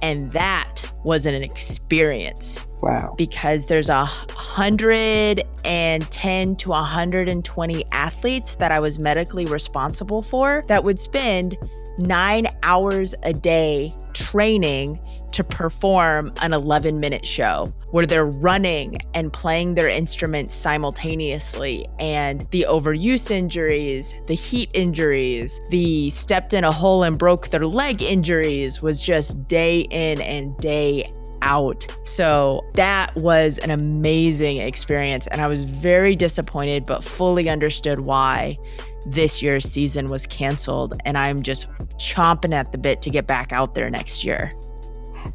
And 0.02 0.32
that 0.34 0.84
was 1.04 1.26
an 1.26 1.36
experience. 1.36 2.68
Wow. 2.82 3.16
Because 3.18 3.68
there's 3.68 3.90
a 3.90 4.06
110 4.06 6.56
to 6.56 6.70
120 6.70 7.86
athletes 7.92 8.56
that 8.56 8.72
I 8.72 8.80
was 8.80 9.00
medically 9.00 9.46
responsible 9.46 10.22
for 10.22 10.64
that 10.68 10.84
would 10.84 11.00
spend 11.00 11.58
nine 11.98 12.48
hours 12.64 13.16
a 13.24 13.34
day 13.34 13.96
training 14.14 15.00
to 15.34 15.44
perform 15.44 16.34
an 16.42 16.54
11 16.54 17.00
minute 17.00 17.26
show 17.26 17.74
where 17.92 18.06
they're 18.06 18.26
running 18.26 18.98
and 19.14 19.32
playing 19.32 19.76
their 19.76 19.90
instruments 19.90 20.54
simultaneously. 20.56 21.88
And 22.00 22.42
the 22.52 22.66
overuse 22.68 23.32
injuries, 23.32 24.20
the 24.28 24.34
heat 24.34 24.70
injuries, 24.74 25.60
the 25.70 26.10
stepped 26.10 26.54
in 26.54 26.64
a 26.64 26.72
hole 26.72 27.04
and 27.04 27.18
broke 27.18 27.50
their 27.50 27.66
leg 27.66 28.02
injuries 28.02 28.82
was 28.82 29.02
just 29.02 29.48
day 29.48 29.82
in 29.92 30.22
and 30.22 30.58
day 30.58 31.12
out. 31.42 31.88
So 32.04 32.66
that 32.74 33.16
was 33.16 33.58
an 33.60 33.72
amazing 33.72 34.58
experience. 34.58 35.28
And 35.28 35.42
I 35.42 35.48
was 35.48 35.64
very 35.64 36.16
disappointed, 36.16 36.86
but 36.86 37.04
fully 37.04 37.50
understood 37.50 38.02
why 38.02 38.58
this 39.06 39.42
year's 39.42 39.66
season 39.70 40.08
was 40.08 40.26
canceled. 40.26 41.00
And 41.06 41.18
I'm 41.18 41.42
just 41.42 41.68
chomping 41.98 42.54
at 42.54 42.72
the 42.72 42.78
bit 42.78 43.02
to 43.04 43.10
get 43.10 43.28
back 43.28 43.54
out 43.54 43.76
there 43.76 43.90
next 43.90 44.24
year. 44.24 44.52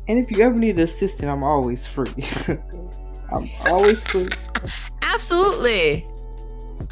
And 0.09 0.19
if 0.19 0.31
you 0.31 0.43
ever 0.43 0.57
need 0.57 0.77
an 0.77 0.83
assistant, 0.83 1.31
I'm 1.31 1.43
always 1.43 1.87
free. 1.87 2.13
I'm 3.33 3.51
always 3.61 4.05
free. 4.07 4.29
Absolutely. 5.03 6.07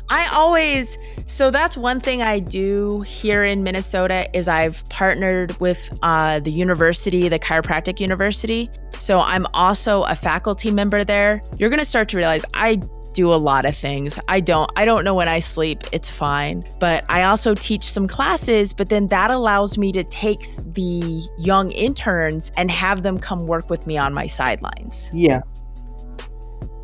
I 0.08 0.26
always 0.28 0.96
so 1.28 1.50
that's 1.50 1.76
one 1.76 2.00
thing 2.00 2.22
I 2.22 2.38
do 2.38 3.02
here 3.02 3.44
in 3.44 3.62
Minnesota 3.62 4.28
is 4.34 4.48
I've 4.48 4.82
partnered 4.88 5.54
with 5.60 5.90
uh, 6.02 6.40
the 6.40 6.50
university, 6.50 7.28
the 7.28 7.38
chiropractic 7.38 8.00
university. 8.00 8.70
So 8.98 9.20
I'm 9.20 9.46
also 9.52 10.04
a 10.04 10.14
faculty 10.14 10.70
member 10.70 11.04
there. 11.04 11.42
You're 11.58 11.68
gonna 11.68 11.84
start 11.84 12.08
to 12.10 12.16
realize 12.16 12.46
I 12.54 12.80
do 13.18 13.34
a 13.34 13.42
lot 13.50 13.66
of 13.66 13.76
things. 13.76 14.16
I 14.28 14.38
don't 14.38 14.70
I 14.76 14.84
don't 14.84 15.02
know 15.02 15.12
when 15.12 15.26
I 15.26 15.40
sleep. 15.40 15.82
It's 15.90 16.08
fine. 16.08 16.64
But 16.78 17.04
I 17.08 17.24
also 17.24 17.52
teach 17.52 17.90
some 17.90 18.06
classes, 18.06 18.72
but 18.72 18.90
then 18.90 19.08
that 19.08 19.32
allows 19.32 19.76
me 19.76 19.90
to 19.90 20.04
take 20.04 20.38
the 20.74 21.28
young 21.36 21.72
interns 21.72 22.52
and 22.56 22.70
have 22.70 23.02
them 23.02 23.18
come 23.18 23.48
work 23.48 23.70
with 23.70 23.88
me 23.88 23.96
on 23.96 24.14
my 24.14 24.28
sidelines. 24.28 25.10
Yeah. 25.12 25.40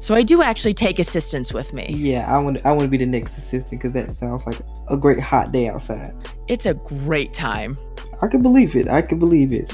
So 0.01 0.17
I 0.17 0.23
do 0.23 0.43
actually 0.43 0.75
take 0.75 0.99
assistants 0.99 1.55
with 1.55 1.73
me. 1.73 1.95
Yeah, 1.97 2.27
I 2.29 2.41
want 2.41 2.67
I 2.67 2.73
want 2.73 2.83
to 2.83 2.89
be 2.89 2.99
the 2.99 3.07
next 3.07 3.39
assistant 3.39 3.81
cuz 3.81 3.93
that 3.93 4.11
sounds 4.11 4.45
like 4.45 4.59
a 4.91 4.97
great 4.97 5.21
hot 5.21 5.53
day 5.53 5.69
outside. 5.69 6.15
It's 6.49 6.67
a 6.67 6.75
great 6.75 7.33
time. 7.33 7.79
I 8.21 8.27
can 8.27 8.43
believe 8.43 8.75
it. 8.75 8.89
I 8.89 9.03
can 9.03 9.21
believe 9.21 9.53
it. 9.53 9.73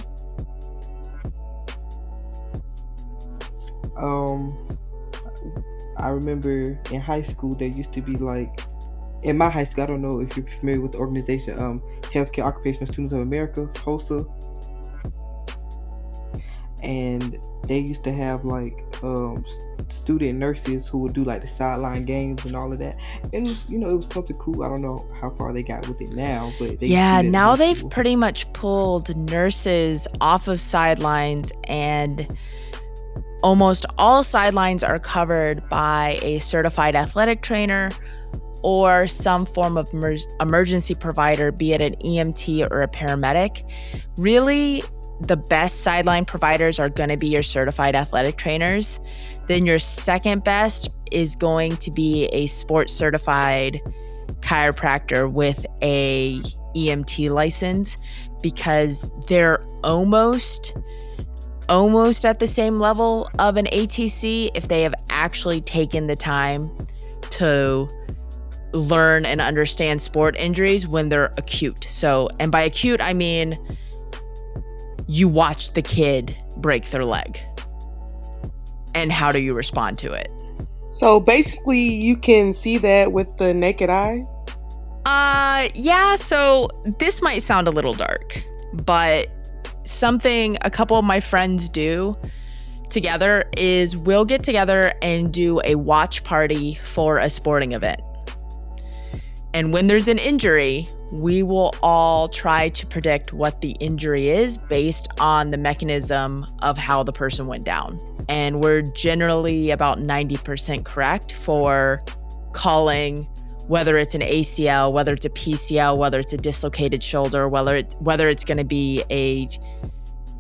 Um 3.97 4.51
I 6.01 6.09
remember 6.09 6.81
in 6.91 7.01
high 7.01 7.23
school 7.23 7.55
there 7.55 7.69
used 7.69 7.93
to 7.95 8.03
be 8.03 8.17
like 8.17 8.61
in 9.23 9.37
my 9.37 9.51
high 9.51 9.65
school, 9.65 9.85
I 9.85 9.87
don't 9.87 10.03
know 10.03 10.21
if 10.21 10.37
you're 10.37 10.47
familiar 10.47 10.81
with 10.81 10.93
the 10.93 10.99
organization 10.99 11.59
um, 11.59 11.83
Healthcare 12.03 12.45
Occupational 12.45 12.87
Students 12.87 13.13
of 13.13 13.21
America, 13.21 13.71
HOSA. 13.77 14.25
And 16.83 17.39
they 17.65 17.79
used 17.79 18.03
to 18.05 18.13
have 18.13 18.47
like 18.47 18.83
um, 19.03 19.45
student 19.89 20.39
nurses 20.39 20.89
who 20.89 20.99
would 20.99 21.13
do 21.13 21.25
like 21.25 21.43
the 21.43 21.47
sideline 21.47 22.05
games 22.07 22.47
and 22.47 22.57
all 22.57 22.73
of 22.73 22.79
that. 22.79 22.97
And 23.35 23.49
you 23.69 23.79
know, 23.79 23.91
it 23.91 23.97
was 23.97 24.09
something 24.09 24.37
cool. 24.39 24.63
I 24.63 24.69
don't 24.69 24.81
know 24.81 25.07
how 25.21 25.31
far 25.31 25.53
they 25.53 25.63
got 25.63 25.87
with 25.87 26.01
it 26.01 26.11
now, 26.11 26.51
but 26.59 26.83
yeah, 26.83 27.21
now 27.21 27.55
they've 27.57 27.89
pretty 27.91 28.17
much 28.17 28.51
pulled 28.55 29.15
nurses 29.31 30.09
off 30.23 30.49
of 30.49 30.59
sidelines 30.59 31.53
and 31.65 32.35
Almost 33.43 33.87
all 33.97 34.23
sidelines 34.23 34.83
are 34.83 34.99
covered 34.99 35.67
by 35.69 36.19
a 36.23 36.39
certified 36.41 36.95
athletic 36.95 37.43
trainer 37.43 37.91
or 38.63 39.07
some 39.07 39.47
form 39.47 39.79
of 39.79 39.89
emer- 39.95 40.17
emergency 40.41 40.95
provider, 40.95 41.51
be 41.51 41.73
it 41.73 41.81
an 41.81 41.95
EMT 41.97 42.71
or 42.71 42.83
a 42.83 42.89
paramedic. 42.89 43.63
Really, 44.19 44.83
the 45.21 45.37
best 45.37 45.81
sideline 45.81 46.25
providers 46.25 46.79
are 46.79 46.89
going 46.89 47.09
to 47.09 47.17
be 47.17 47.29
your 47.29 47.43
certified 47.43 47.95
athletic 47.95 48.37
trainers. 48.37 49.01
Then 49.47 49.67
your 49.67 49.79
second 49.79 50.45
best 50.45 50.89
is 51.11 51.35
going 51.35 51.77
to 51.77 51.91
be 51.91 52.27
a 52.27 52.47
sports 52.47 52.93
certified 52.93 53.81
chiropractor 54.41 55.31
with 55.31 55.65
a 55.83 56.41
EMT 56.75 57.31
license 57.31 57.97
because 58.43 59.11
they're 59.27 59.63
almost 59.83 60.75
almost 61.69 62.25
at 62.25 62.39
the 62.39 62.47
same 62.47 62.81
level 62.81 63.31
of 63.39 63.57
an 63.57 63.67
ATC 63.67 64.51
if 64.55 64.69
they 64.69 64.83
have 64.83 64.95
actually 65.11 65.61
taken 65.61 66.07
the 66.07 66.17
time 66.17 66.71
to 67.31 67.89
learn 68.73 69.25
and 69.27 69.41
understand 69.41 70.01
sport 70.01 70.37
injuries 70.37 70.87
when 70.87 71.09
they're 71.09 71.33
acute. 71.37 71.87
So, 71.89 72.29
and 72.39 72.51
by 72.51 72.63
acute, 72.63 73.01
I 73.01 73.13
mean 73.15 73.59
you 75.09 75.29
watch 75.29 75.73
the 75.75 75.83
kid 75.83 76.37
break 76.59 76.91
their 76.91 77.05
leg. 77.05 77.39
and 78.95 79.13
how 79.13 79.31
do 79.33 79.41
you 79.41 79.53
respond 79.53 79.99
to 79.99 80.13
it? 80.13 80.31
So 80.93 81.21
basically, 81.21 81.79
you 81.81 82.17
can 82.17 82.53
see 82.53 82.79
that 82.79 83.13
with 83.13 83.29
the 83.39 83.55
naked 83.55 83.91
eye. 83.91 84.27
Uh, 85.05 85.69
yeah. 85.75 86.17
So 86.17 86.69
this 86.99 87.23
might 87.23 87.43
sound 87.43 87.69
a 87.69 87.71
little 87.71 87.95
dark, 87.95 88.45
but 88.85 89.29
something 89.85 90.57
a 90.63 90.71
couple 90.71 90.97
of 90.99 91.05
my 91.05 91.21
friends 91.21 91.69
do 91.69 92.17
together 92.89 93.45
is 93.57 93.97
we'll 93.97 94.25
get 94.25 94.43
together 94.43 94.93
and 95.03 95.33
do 95.33 95.61
a 95.65 95.77
watch 95.77 96.25
party 96.25 96.75
for 96.75 97.19
a 97.19 97.31
sporting 97.31 97.73
event. 97.73 98.01
And 99.53 99.73
when 99.73 99.89
there's 99.89 100.07
an 100.07 100.19
injury, 100.19 100.89
we 101.13 101.43
will 101.43 101.75
all 101.83 102.29
try 102.29 102.69
to 102.69 102.87
predict 102.87 103.33
what 103.33 103.61
the 103.61 103.73
injury 103.81 104.29
is 104.29 104.57
based 104.57 105.09
on 105.19 105.51
the 105.51 105.57
mechanism 105.57 106.47
of 106.61 106.79
how 106.79 107.03
the 107.03 107.13
person 107.13 107.49
went 107.49 107.65
down. 107.65 107.99
And 108.29 108.63
we're 108.63 108.83
generally 108.83 109.71
about 109.71 109.99
90% 109.99 110.85
correct 110.85 111.33
for 111.33 112.01
calling 112.53 113.27
whether 113.69 113.99
it's 113.99 114.15
an 114.15 114.23
ACL, 114.23 114.93
whether 114.93 115.15
it's 115.15 115.27
a 115.27 115.31
PCL, 115.31 115.97
whether 115.97 116.19
it's 116.19 116.33
a 116.33 116.37
dislocated 116.37 117.03
shoulder, 117.03 117.49
whether 117.49 117.77
it, 117.77 117.95
whether 118.01 118.29
it's 118.29 118.45
going 118.45 118.59
to 118.59 118.65
be 118.65 119.03
a 119.11 119.49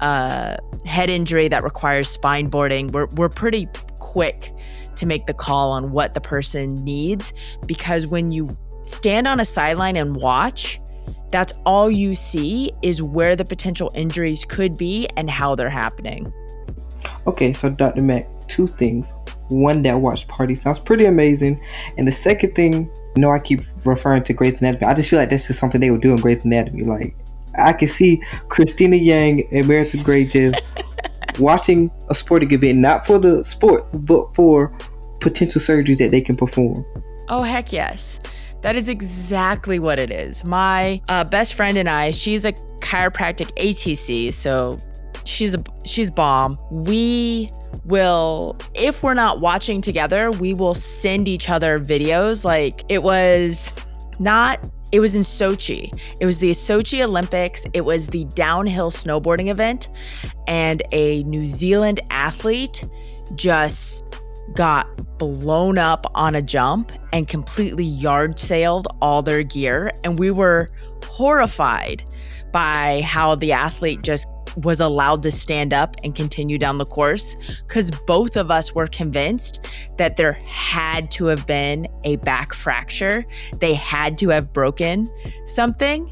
uh, 0.00 0.56
head 0.84 1.10
injury 1.10 1.48
that 1.48 1.62
requires 1.62 2.08
spine 2.08 2.48
boarding. 2.48 2.88
We're 2.88 3.06
we're 3.16 3.28
pretty 3.28 3.68
quick 3.98 4.52
to 4.96 5.06
make 5.06 5.26
the 5.26 5.34
call 5.34 5.70
on 5.70 5.92
what 5.92 6.14
the 6.14 6.20
person 6.20 6.74
needs 6.76 7.32
because 7.66 8.06
when 8.06 8.30
you 8.30 8.48
stand 8.84 9.26
on 9.26 9.40
a 9.40 9.44
sideline 9.44 9.96
and 9.96 10.16
watch, 10.16 10.80
that's 11.30 11.52
all 11.64 11.90
you 11.90 12.14
see 12.14 12.72
is 12.82 13.02
where 13.02 13.36
the 13.36 13.44
potential 13.44 13.90
injuries 13.94 14.44
could 14.44 14.76
be 14.76 15.08
and 15.16 15.30
how 15.30 15.54
they're 15.54 15.70
happening. 15.70 16.32
Okay, 17.26 17.52
so 17.52 17.70
Dr. 17.70 18.02
Mac, 18.02 18.26
two 18.48 18.66
things. 18.66 19.14
One, 19.48 19.82
that 19.82 19.94
watch 19.94 20.26
party 20.28 20.54
sounds 20.54 20.80
pretty 20.80 21.04
amazing. 21.04 21.60
And 21.96 22.06
the 22.06 22.12
second 22.12 22.54
thing, 22.54 22.90
know, 23.16 23.30
I 23.30 23.38
keep 23.38 23.60
referring 23.84 24.22
to 24.24 24.32
Grey's 24.32 24.60
Anatomy. 24.60 24.86
I 24.86 24.94
just 24.94 25.10
feel 25.10 25.18
like 25.18 25.30
this 25.30 25.50
is 25.50 25.58
something 25.58 25.80
they 25.80 25.90
would 25.90 26.00
do 26.00 26.12
in 26.12 26.18
Grey's 26.18 26.44
Anatomy. 26.44 26.84
Like, 26.84 27.16
I 27.58 27.72
can 27.72 27.88
see 27.88 28.22
Cristina 28.48 28.96
Yang 28.96 29.48
and 29.52 29.66
Meredith 29.66 30.04
Grey 30.04 30.24
just 30.24 30.56
watching 31.38 31.90
a 32.08 32.14
sporting 32.14 32.52
event, 32.52 32.78
not 32.78 33.06
for 33.06 33.18
the 33.18 33.44
sport, 33.44 33.86
but 33.92 34.34
for 34.34 34.76
potential 35.20 35.60
surgeries 35.60 35.98
that 35.98 36.10
they 36.10 36.20
can 36.20 36.36
perform. 36.36 36.84
Oh, 37.28 37.42
heck 37.42 37.72
yes. 37.72 38.20
That 38.62 38.76
is 38.76 38.88
exactly 38.88 39.78
what 39.78 39.98
it 39.98 40.10
is. 40.10 40.44
My 40.44 41.00
uh, 41.08 41.24
best 41.24 41.54
friend 41.54 41.78
and 41.78 41.88
I, 41.88 42.10
she's 42.10 42.44
a 42.44 42.52
chiropractic 42.80 43.50
ATC, 43.56 44.34
so 44.34 44.78
she's 45.24 45.54
a 45.54 45.62
she's 45.84 46.10
bomb. 46.10 46.58
We 46.70 47.50
will 47.84 48.56
if 48.74 49.02
we're 49.02 49.14
not 49.14 49.40
watching 49.40 49.80
together, 49.80 50.30
we 50.32 50.54
will 50.54 50.74
send 50.74 51.28
each 51.28 51.48
other 51.48 51.78
videos. 51.78 52.44
Like 52.44 52.84
it 52.88 53.02
was 53.02 53.70
not 54.18 54.68
it 54.92 55.00
was 55.00 55.14
in 55.14 55.22
Sochi. 55.22 55.92
It 56.20 56.26
was 56.26 56.40
the 56.40 56.50
Sochi 56.50 57.02
Olympics. 57.02 57.64
It 57.72 57.82
was 57.82 58.08
the 58.08 58.24
downhill 58.34 58.90
snowboarding 58.90 59.48
event 59.48 59.88
and 60.46 60.82
a 60.92 61.22
New 61.24 61.46
Zealand 61.46 62.00
athlete 62.10 62.84
just 63.36 64.02
got 64.54 64.86
blown 65.18 65.78
up 65.78 66.06
on 66.14 66.34
a 66.34 66.42
jump 66.42 66.90
and 67.12 67.28
completely 67.28 67.84
yard 67.84 68.38
sailed 68.38 68.88
all 69.00 69.22
their 69.22 69.42
gear. 69.44 69.92
And 70.02 70.18
we 70.18 70.30
were 70.30 70.68
horrified 71.04 72.02
by 72.52 73.02
how 73.02 73.36
the 73.36 73.52
athlete 73.52 74.02
just 74.02 74.26
was 74.56 74.80
allowed 74.80 75.22
to 75.22 75.30
stand 75.30 75.72
up 75.72 75.96
and 76.04 76.14
continue 76.14 76.58
down 76.58 76.78
the 76.78 76.86
course 76.86 77.36
because 77.66 77.90
both 77.90 78.36
of 78.36 78.50
us 78.50 78.74
were 78.74 78.86
convinced 78.86 79.68
that 79.98 80.16
there 80.16 80.32
had 80.46 81.10
to 81.12 81.26
have 81.26 81.46
been 81.46 81.86
a 82.04 82.16
back 82.16 82.54
fracture. 82.54 83.24
They 83.60 83.74
had 83.74 84.18
to 84.18 84.28
have 84.30 84.52
broken 84.52 85.08
something. 85.46 86.10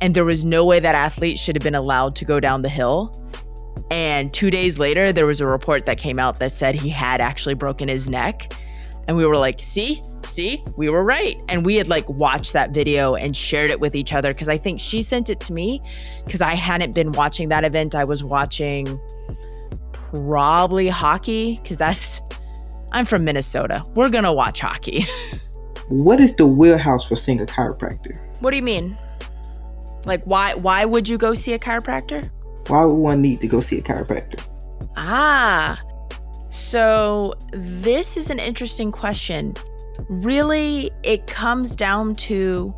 And 0.00 0.14
there 0.14 0.24
was 0.24 0.44
no 0.44 0.64
way 0.64 0.80
that 0.80 0.94
athlete 0.94 1.38
should 1.38 1.56
have 1.56 1.62
been 1.62 1.74
allowed 1.74 2.16
to 2.16 2.24
go 2.24 2.40
down 2.40 2.62
the 2.62 2.68
hill. 2.68 3.20
And 3.90 4.32
two 4.32 4.50
days 4.50 4.78
later, 4.78 5.12
there 5.12 5.26
was 5.26 5.40
a 5.40 5.46
report 5.46 5.86
that 5.86 5.98
came 5.98 6.18
out 6.18 6.38
that 6.38 6.52
said 6.52 6.74
he 6.74 6.88
had 6.88 7.20
actually 7.20 7.54
broken 7.54 7.88
his 7.88 8.08
neck. 8.08 8.52
And 9.06 9.16
we 9.16 9.26
were 9.26 9.36
like, 9.36 9.60
see, 9.60 10.02
see, 10.22 10.64
we 10.76 10.88
were 10.88 11.04
right. 11.04 11.36
And 11.48 11.64
we 11.64 11.76
had 11.76 11.88
like 11.88 12.08
watched 12.08 12.52
that 12.54 12.70
video 12.70 13.14
and 13.14 13.36
shared 13.36 13.70
it 13.70 13.80
with 13.80 13.94
each 13.94 14.12
other 14.12 14.32
because 14.32 14.48
I 14.48 14.56
think 14.56 14.80
she 14.80 15.02
sent 15.02 15.30
it 15.30 15.40
to 15.40 15.52
me 15.52 15.80
because 16.24 16.40
I 16.40 16.54
hadn't 16.54 16.94
been 16.94 17.12
watching 17.12 17.48
that 17.50 17.64
event. 17.64 17.94
I 17.94 18.04
was 18.04 18.24
watching 18.24 18.98
probably 19.92 20.88
hockey 20.88 21.60
because 21.62 21.76
that's, 21.76 22.20
I'm 22.92 23.04
from 23.04 23.24
Minnesota. 23.24 23.82
We're 23.94 24.10
going 24.10 24.24
to 24.24 24.32
watch 24.32 24.60
hockey. 24.60 25.06
what 25.88 26.20
is 26.20 26.34
the 26.36 26.46
wheelhouse 26.46 27.06
for 27.06 27.16
seeing 27.16 27.40
a 27.40 27.46
chiropractor? 27.46 28.18
What 28.40 28.50
do 28.50 28.56
you 28.56 28.62
mean? 28.62 28.96
Like, 30.06 30.22
why, 30.24 30.54
why 30.54 30.84
would 30.84 31.08
you 31.08 31.18
go 31.18 31.34
see 31.34 31.52
a 31.52 31.58
chiropractor? 31.58 32.30
Why 32.68 32.84
would 32.84 32.94
one 32.94 33.22
need 33.22 33.40
to 33.40 33.48
go 33.48 33.60
see 33.60 33.78
a 33.78 33.82
chiropractor? 33.82 34.46
Ah, 34.96 35.78
so 36.54 37.34
this 37.52 38.16
is 38.16 38.30
an 38.30 38.38
interesting 38.38 38.92
question. 38.92 39.54
Really, 40.08 40.92
it 41.02 41.26
comes 41.26 41.74
down 41.74 42.14
to 42.14 42.72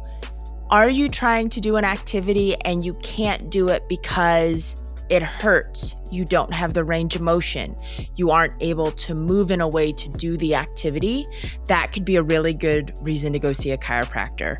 are 0.70 0.88
you 0.88 1.10
trying 1.10 1.50
to 1.50 1.60
do 1.60 1.76
an 1.76 1.84
activity 1.84 2.56
and 2.64 2.82
you 2.82 2.94
can't 2.94 3.50
do 3.50 3.68
it 3.68 3.86
because 3.86 4.82
it 5.10 5.22
hurts? 5.22 5.94
You 6.10 6.24
don't 6.24 6.52
have 6.52 6.72
the 6.72 6.84
range 6.84 7.16
of 7.16 7.20
motion. 7.22 7.76
You 8.16 8.30
aren't 8.30 8.54
able 8.60 8.90
to 8.92 9.14
move 9.14 9.50
in 9.50 9.60
a 9.60 9.68
way 9.68 9.92
to 9.92 10.08
do 10.08 10.38
the 10.38 10.54
activity. 10.54 11.26
That 11.66 11.92
could 11.92 12.06
be 12.06 12.16
a 12.16 12.22
really 12.22 12.54
good 12.54 12.94
reason 13.02 13.32
to 13.34 13.38
go 13.38 13.52
see 13.52 13.72
a 13.72 13.78
chiropractor. 13.78 14.56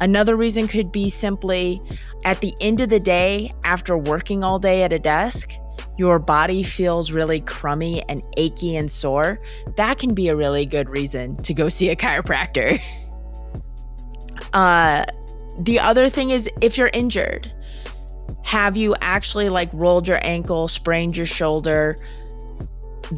Another 0.00 0.36
reason 0.36 0.68
could 0.68 0.92
be 0.92 1.10
simply 1.10 1.82
at 2.24 2.38
the 2.40 2.54
end 2.60 2.80
of 2.80 2.90
the 2.90 3.00
day, 3.00 3.52
after 3.64 3.98
working 3.98 4.44
all 4.44 4.60
day 4.60 4.84
at 4.84 4.92
a 4.92 4.98
desk, 5.00 5.52
your 5.98 6.18
body 6.18 6.62
feels 6.62 7.12
really 7.12 7.40
crummy 7.40 8.02
and 8.08 8.22
achy 8.36 8.76
and 8.76 8.90
sore. 8.90 9.38
That 9.76 9.98
can 9.98 10.14
be 10.14 10.28
a 10.28 10.36
really 10.36 10.66
good 10.66 10.88
reason 10.88 11.36
to 11.42 11.54
go 11.54 11.68
see 11.68 11.90
a 11.90 11.96
chiropractor. 11.96 12.80
Uh, 14.52 15.06
the 15.60 15.80
other 15.80 16.10
thing 16.10 16.28
is 16.28 16.46
if 16.60 16.76
you're 16.76 16.90
injured, 16.92 17.50
have 18.42 18.76
you 18.76 18.94
actually 19.00 19.48
like 19.48 19.70
rolled 19.72 20.06
your 20.06 20.20
ankle, 20.22 20.68
sprained 20.68 21.16
your 21.16 21.24
shoulder? 21.24 21.96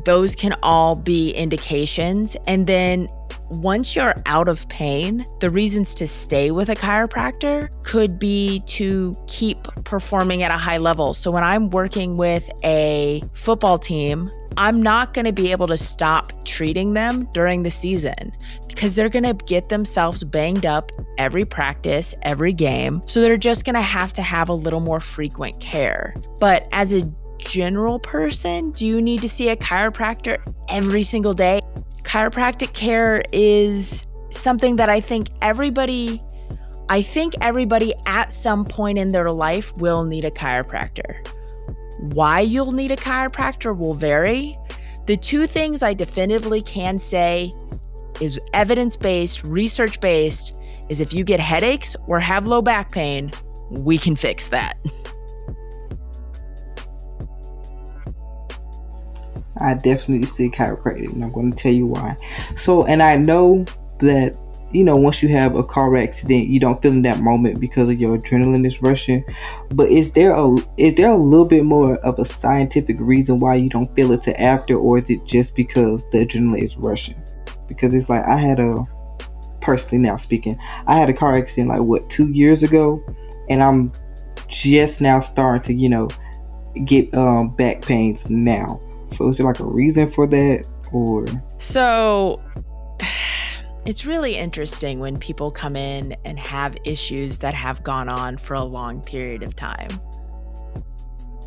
Those 0.05 0.37
can 0.37 0.55
all 0.63 0.95
be 0.95 1.31
indications. 1.31 2.37
And 2.47 2.69
then 2.69 3.09
once 3.51 3.95
you're 3.95 4.15
out 4.27 4.49
of 4.49 4.69
pain, 4.69 5.25
the 5.41 5.51
reasons 5.51 5.95
to 5.95 6.07
stay 6.07 6.51
with 6.51 6.69
a 6.69 6.75
chiropractor 6.75 7.69
could 7.83 8.19
be 8.19 8.63
to 8.67 9.15
keep 9.27 9.59
performing 9.85 10.43
at 10.43 10.51
a 10.51 10.57
high 10.57 10.79
level. 10.79 11.15
So 11.15 11.31
when 11.31 11.45
I'm 11.45 11.71
working 11.71 12.15
with 12.15 12.49
a 12.65 13.23
football 13.35 13.79
team, 13.79 14.31
I'm 14.57 14.83
not 14.83 15.15
going 15.15 15.25
to 15.25 15.33
be 15.33 15.51
able 15.51 15.67
to 15.67 15.77
stop 15.77 16.45
treating 16.45 16.95
them 16.95 17.29
during 17.33 17.65
the 17.65 17.71
season 17.71 18.33
because 18.69 18.95
they're 18.95 19.09
going 19.09 19.25
to 19.25 19.35
get 19.47 19.69
themselves 19.69 20.23
banged 20.23 20.65
up 20.65 20.93
every 21.19 21.45
practice, 21.45 22.15
every 22.23 22.53
game. 22.53 23.03
So 23.07 23.21
they're 23.21 23.37
just 23.37 23.65
going 23.65 23.75
to 23.75 23.83
have 23.83 24.13
to 24.15 24.23
have 24.23 24.49
a 24.49 24.55
little 24.55 24.81
more 24.81 25.01
frequent 25.01 25.61
care. 25.61 26.15
But 26.39 26.69
as 26.73 26.95
a 26.95 27.03
general 27.39 27.99
person, 27.99 28.71
do 28.73 28.87
you 28.87 29.03
need 29.03 29.21
to 29.21 29.29
see 29.29 29.49
a 29.49 29.57
chiropractor 29.57 30.39
every 30.69 31.03
single 31.03 31.35
day? 31.35 31.61
Chiropractic 32.05 32.73
care 32.75 33.23
is 33.33 34.07
something 34.31 34.77
that 34.77 34.89
I 34.89 35.01
think 35.01 35.29
everybody 35.43 36.23
I 36.91 37.01
think 37.01 37.35
everybody 37.41 37.95
at 38.07 38.31
some 38.31 38.65
point 38.65 38.99
in 38.99 39.09
their 39.09 39.33
life 39.33 39.73
will 39.79 40.05
need 40.05 40.27
a 40.27 40.31
chiropractor. 40.31 41.27
Why 42.13 42.41
you'll 42.41 42.73
need 42.73 42.93
a 42.93 42.97
chiropractor 42.97 43.77
will 43.77 43.95
vary. 43.95 44.59
The 45.07 45.17
two 45.17 45.47
things 45.47 45.83
I 45.83 45.95
definitively 45.95 46.61
can 46.61 46.99
say 46.99 47.51
is 48.21 48.39
evidence 48.53 48.97
based, 48.97 49.45
research 49.45 49.99
based, 50.01 50.59
is 50.91 51.01
if 51.01 51.15
you 51.15 51.25
get 51.25 51.41
headaches 51.41 51.97
or 52.07 52.21
have 52.21 52.47
low 52.47 52.61
back 52.61 52.93
pain, 52.93 53.31
we 53.71 53.97
can 53.97 54.15
fix 54.15 54.49
that. 54.49 54.77
I 59.65 59.75
definitely 59.75 60.27
see 60.27 60.51
chiropractic, 60.51 61.13
and 61.13 61.25
I'm 61.25 61.31
going 61.31 61.51
to 61.51 61.57
tell 61.57 61.73
you 61.73 61.87
why. 61.87 62.17
So, 62.55 62.85
and 62.85 63.03
I 63.03 63.17
know 63.17 63.65
that 64.01 64.37
you 64.73 64.85
know 64.85 64.97
once 64.97 65.23
you 65.23 65.29
have 65.31 65.57
a 65.57 65.65
car 65.65 65.97
accident, 65.97 66.49
you 66.49 66.61
don't 66.61 66.81
feel 66.83 66.93
in 66.93 67.03
that 67.03 67.21
moment 67.21 67.61
because 67.61 67.89
of 67.89 67.99
your 68.01 68.19
adrenaline 68.19 68.67
is 68.67 68.83
rushing. 68.83 69.25
But 69.71 69.91
is 69.91 70.13
there 70.13 70.33
a 70.33 70.55
is 70.77 70.95
there 70.97 71.11
a 71.11 71.17
little 71.17 71.49
bit 71.49 71.65
more 71.65 71.97
of 71.99 72.19
a 72.19 72.25
scientific 72.25 72.97
reason 73.01 73.39
why 73.39 73.55
you 73.55 73.71
don't 73.71 73.95
feel 73.97 74.13
it 74.13 74.23
to 74.23 74.39
after, 74.41 74.77
or 74.77 74.99
is 74.99 75.09
it 75.09 75.25
just 75.25 75.55
because 75.55 76.05
the 76.11 76.27
adrenaline 76.27 76.63
is 76.63 76.77
rushing? 76.77 77.21
Because 77.67 77.95
it's 77.95 78.11
like 78.11 78.25
I 78.27 78.37
had 78.37 78.59
a 78.59 78.85
personally 79.63 80.03
now 80.03 80.17
speaking, 80.17 80.59
I 80.87 80.97
had 80.97 81.09
a 81.09 81.15
car 81.15 81.37
accident 81.37 81.71
like 81.71 81.81
what 81.81 82.11
two 82.11 82.31
years 82.33 82.63
ago, 82.63 83.03
and 83.49 83.63
I'm 83.63 83.93
just 84.47 85.01
now 85.01 85.21
starting 85.21 85.63
to 85.63 85.81
you 85.81 85.89
know 85.89 86.11
get 86.85 87.15
um, 87.15 87.49
back 87.49 87.81
pains 87.81 88.29
now 88.29 88.81
So 89.15 89.29
is 89.29 89.39
there 89.39 89.47
like 89.47 89.61
a 89.61 89.67
reason 89.67 90.11
for 90.11 90.27
that 90.27 90.67
or 90.93 91.25
So 91.59 92.43
it's 93.87 94.05
really 94.05 94.37
interesting 94.37 94.99
when 94.99 95.19
people 95.19 95.51
come 95.51 95.77
in 95.77 96.17
and 96.25 96.39
have 96.39 96.77
issues 96.85 97.39
that 97.39 97.55
have 97.55 97.83
gone 97.83 98.09
on 98.09 98.39
for 98.39 98.55
a 98.55 98.65
long 98.65 99.03
period 99.03 99.43
of 99.43 99.57
time. 99.57 99.89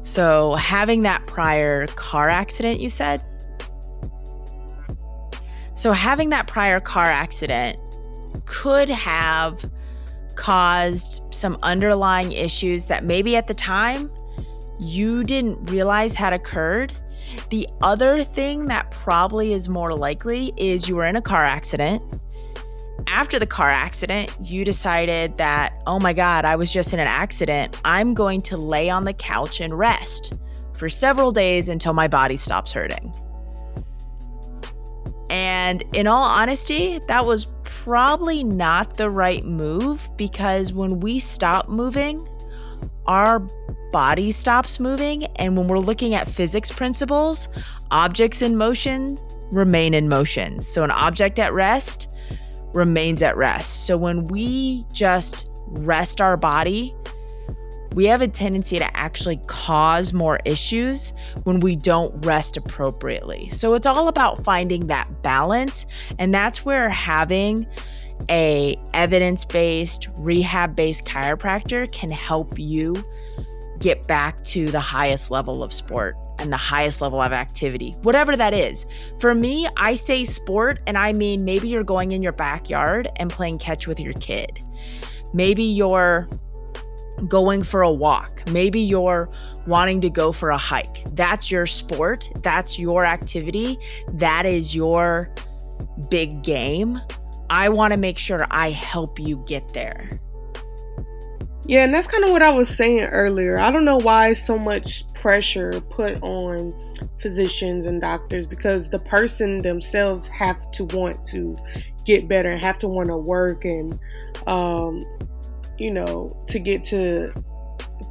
So, 0.04 0.56
having 0.56 1.02
that 1.02 1.28
prior 1.28 1.86
car 1.88 2.30
accident, 2.30 2.80
you 2.80 2.90
said? 2.90 3.22
So, 5.74 5.92
having 5.92 6.30
that 6.30 6.48
prior 6.48 6.80
car 6.80 7.06
accident 7.06 7.78
could 8.46 8.90
have 8.90 9.70
caused 10.36 11.22
some 11.32 11.58
underlying 11.62 12.32
issues 12.32 12.86
that 12.86 13.04
maybe 13.04 13.36
at 13.36 13.48
the 13.48 13.54
time 13.54 14.10
you 14.80 15.26
didn't 15.26 15.70
realize 15.72 16.16
had 16.16 16.32
occurred. 16.32 16.94
The 17.50 17.68
other 17.82 18.24
thing 18.24 18.66
that 18.66 18.92
probably 18.92 19.54
is 19.54 19.70
more 19.70 19.96
likely 19.96 20.54
is 20.58 20.88
you 20.88 20.96
were 20.96 21.06
in 21.06 21.16
a 21.16 21.22
car 21.22 21.46
accident 21.46 22.02
after 23.08 23.40
the 23.40 23.48
car 23.48 23.70
accident, 23.70 24.36
you 24.42 24.66
decided 24.66 25.38
that, 25.38 25.82
oh 25.88 26.00
my 26.00 26.14
God, 26.14 26.46
I 26.46 26.56
was 26.56 26.72
just 26.72 26.94
in 26.94 27.00
an 27.00 27.08
accident. 27.08 27.80
I'm 27.86 28.14
going 28.14 28.42
to 28.44 28.58
lay 28.58 28.90
on 28.90 29.04
the 29.04 29.14
couch 29.14 29.60
and 29.60 29.74
rest 29.74 30.38
for 30.76 30.90
several 30.90 31.32
days 31.32 31.70
until 31.70 31.94
my 31.94 32.08
body 32.08 32.38
stops 32.38 32.72
hurting. 32.72 33.14
And 35.30 35.84
in 35.94 36.08
all 36.08 36.24
honesty, 36.24 37.00
that 37.08 37.26
was 37.26 37.52
probably 37.64 38.44
not 38.44 38.98
the 38.98 39.10
right 39.10 39.46
move 39.46 40.10
because 40.18 40.74
when 40.74 41.00
we 41.00 41.20
stop 41.20 41.70
moving, 41.70 42.28
our 43.08 43.40
body 43.92 44.32
stops 44.32 44.80
moving. 44.80 45.26
And 45.38 45.58
when 45.58 45.68
we're 45.68 45.80
looking 45.80 46.16
at 46.16 46.30
physics 46.30 46.72
principles, 46.72 47.48
objects 47.92 48.42
in 48.42 48.58
motion 48.58 49.18
remain 49.52 49.94
in 49.94 50.10
motion. 50.10 50.62
So 50.62 50.84
an 50.84 50.92
object 50.92 51.40
at 51.40 51.54
rest 51.54 52.16
remains 52.74 53.22
at 53.22 53.38
rest. 53.38 53.86
So 53.86 53.98
when 53.98 54.26
we 54.26 54.86
just 54.94 55.50
rest 55.68 56.22
our 56.22 56.38
body, 56.38 56.96
we 57.96 58.06
have 58.06 58.22
a 58.22 58.28
tendency 58.28 58.78
to 58.78 58.98
actually 58.98 59.38
cause 59.48 60.14
more 60.14 60.40
issues 60.46 61.14
when 61.46 61.60
we 61.60 61.76
don't 61.76 62.14
rest 62.26 62.56
appropriately. 62.56 63.50
So 63.50 63.74
it's 63.74 63.88
all 63.88 64.08
about 64.08 64.44
finding 64.44 64.86
that 64.88 65.24
balance 65.24 65.88
and 66.20 66.32
that's 66.34 66.64
where 66.64 66.90
having 66.90 67.66
a 68.30 68.78
evidence-based 68.94 70.08
rehab-based 70.18 71.06
chiropractor 71.06 71.92
can 71.92 72.10
help 72.10 72.58
you 72.58 72.96
get 73.80 74.06
back 74.08 74.44
to 74.44 74.66
the 74.68 74.80
highest 74.80 75.32
level 75.32 75.64
of 75.64 75.72
sport 75.72 76.16
and 76.40 76.52
the 76.52 76.58
highest 76.58 77.02
level 77.02 77.22
of 77.22 77.32
activity, 77.32 77.92
whatever 78.02 78.36
that 78.36 78.54
is. 78.54 78.86
For 79.20 79.34
me, 79.34 79.68
I 79.78 79.96
say 79.96 80.24
sport, 80.24 80.82
and 80.86 80.98
I 80.98 81.14
mean 81.14 81.44
maybe 81.44 81.68
you're 81.68 81.84
going 81.84 82.12
in 82.12 82.22
your 82.22 82.32
backyard 82.32 83.10
and 83.16 83.30
playing 83.30 83.60
catch 83.60 83.88
with 83.88 84.00
your 84.00 84.14
kid. 84.14 84.60
Maybe 85.34 85.64
you're 85.64 86.28
going 87.28 87.64
for 87.64 87.82
a 87.82 87.92
walk. 87.92 88.44
Maybe 88.52 88.80
you're 88.80 89.30
wanting 89.66 90.02
to 90.02 90.10
go 90.10 90.32
for 90.32 90.52
a 90.52 90.58
hike. 90.58 91.04
That's 91.16 91.50
your 91.50 91.66
sport. 91.66 92.30
That's 92.44 92.78
your 92.78 93.06
activity. 93.06 93.80
That 94.14 94.46
is 94.46 94.76
your 94.76 95.34
big 96.10 96.44
game. 96.44 97.02
I 97.50 97.70
want 97.70 97.94
to 97.94 98.00
make 98.00 98.18
sure 98.18 98.46
I 98.52 98.72
help 98.72 99.20
you 99.20 99.44
get 99.48 99.74
there. 99.74 100.20
Yeah, 101.68 101.84
and 101.84 101.94
that's 101.94 102.08
kind 102.08 102.24
of 102.24 102.30
what 102.30 102.42
I 102.42 102.52
was 102.52 102.70
saying 102.70 103.02
earlier. 103.02 103.60
I 103.60 103.72
don't 103.72 103.84
know 103.84 103.98
why 103.98 104.32
so 104.32 104.58
much 104.58 105.06
pressure 105.14 105.82
put 105.90 106.22
on 106.24 106.74
physicians 107.22 107.86
and 107.86 108.00
doctors 108.00 108.48
because 108.48 108.90
the 108.90 109.00
person 109.00 109.62
themselves 109.62 110.30
have 110.30 110.72
to 110.72 110.86
want 110.86 111.26
to 111.26 111.56
get 112.06 112.30
better 112.30 112.52
and 112.52 112.62
have 112.64 112.80
to 112.80 112.88
want 112.88 113.10
to 113.10 113.18
work 113.18 113.66
and 113.66 114.00
um, 114.48 115.02
you 115.78 115.92
know 115.92 116.30
to 116.48 116.58
get 116.58 116.86
to 116.86 117.34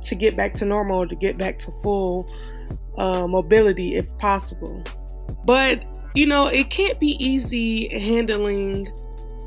to 0.03 0.14
get 0.14 0.37
back 0.37 0.53
to 0.53 0.66
normal 0.66 1.09
to 1.09 1.16
get 1.16 1.38
back 1.38 1.59
to 1.61 1.72
full 1.83 2.29
uh, 2.99 3.27
mobility 3.27 3.96
if 3.96 4.07
possible. 4.18 4.85
But 5.46 5.83
you 6.14 6.27
know 6.27 6.49
it 6.49 6.68
can't 6.68 7.01
be 7.01 7.16
easy 7.25 7.88
handling 7.99 8.87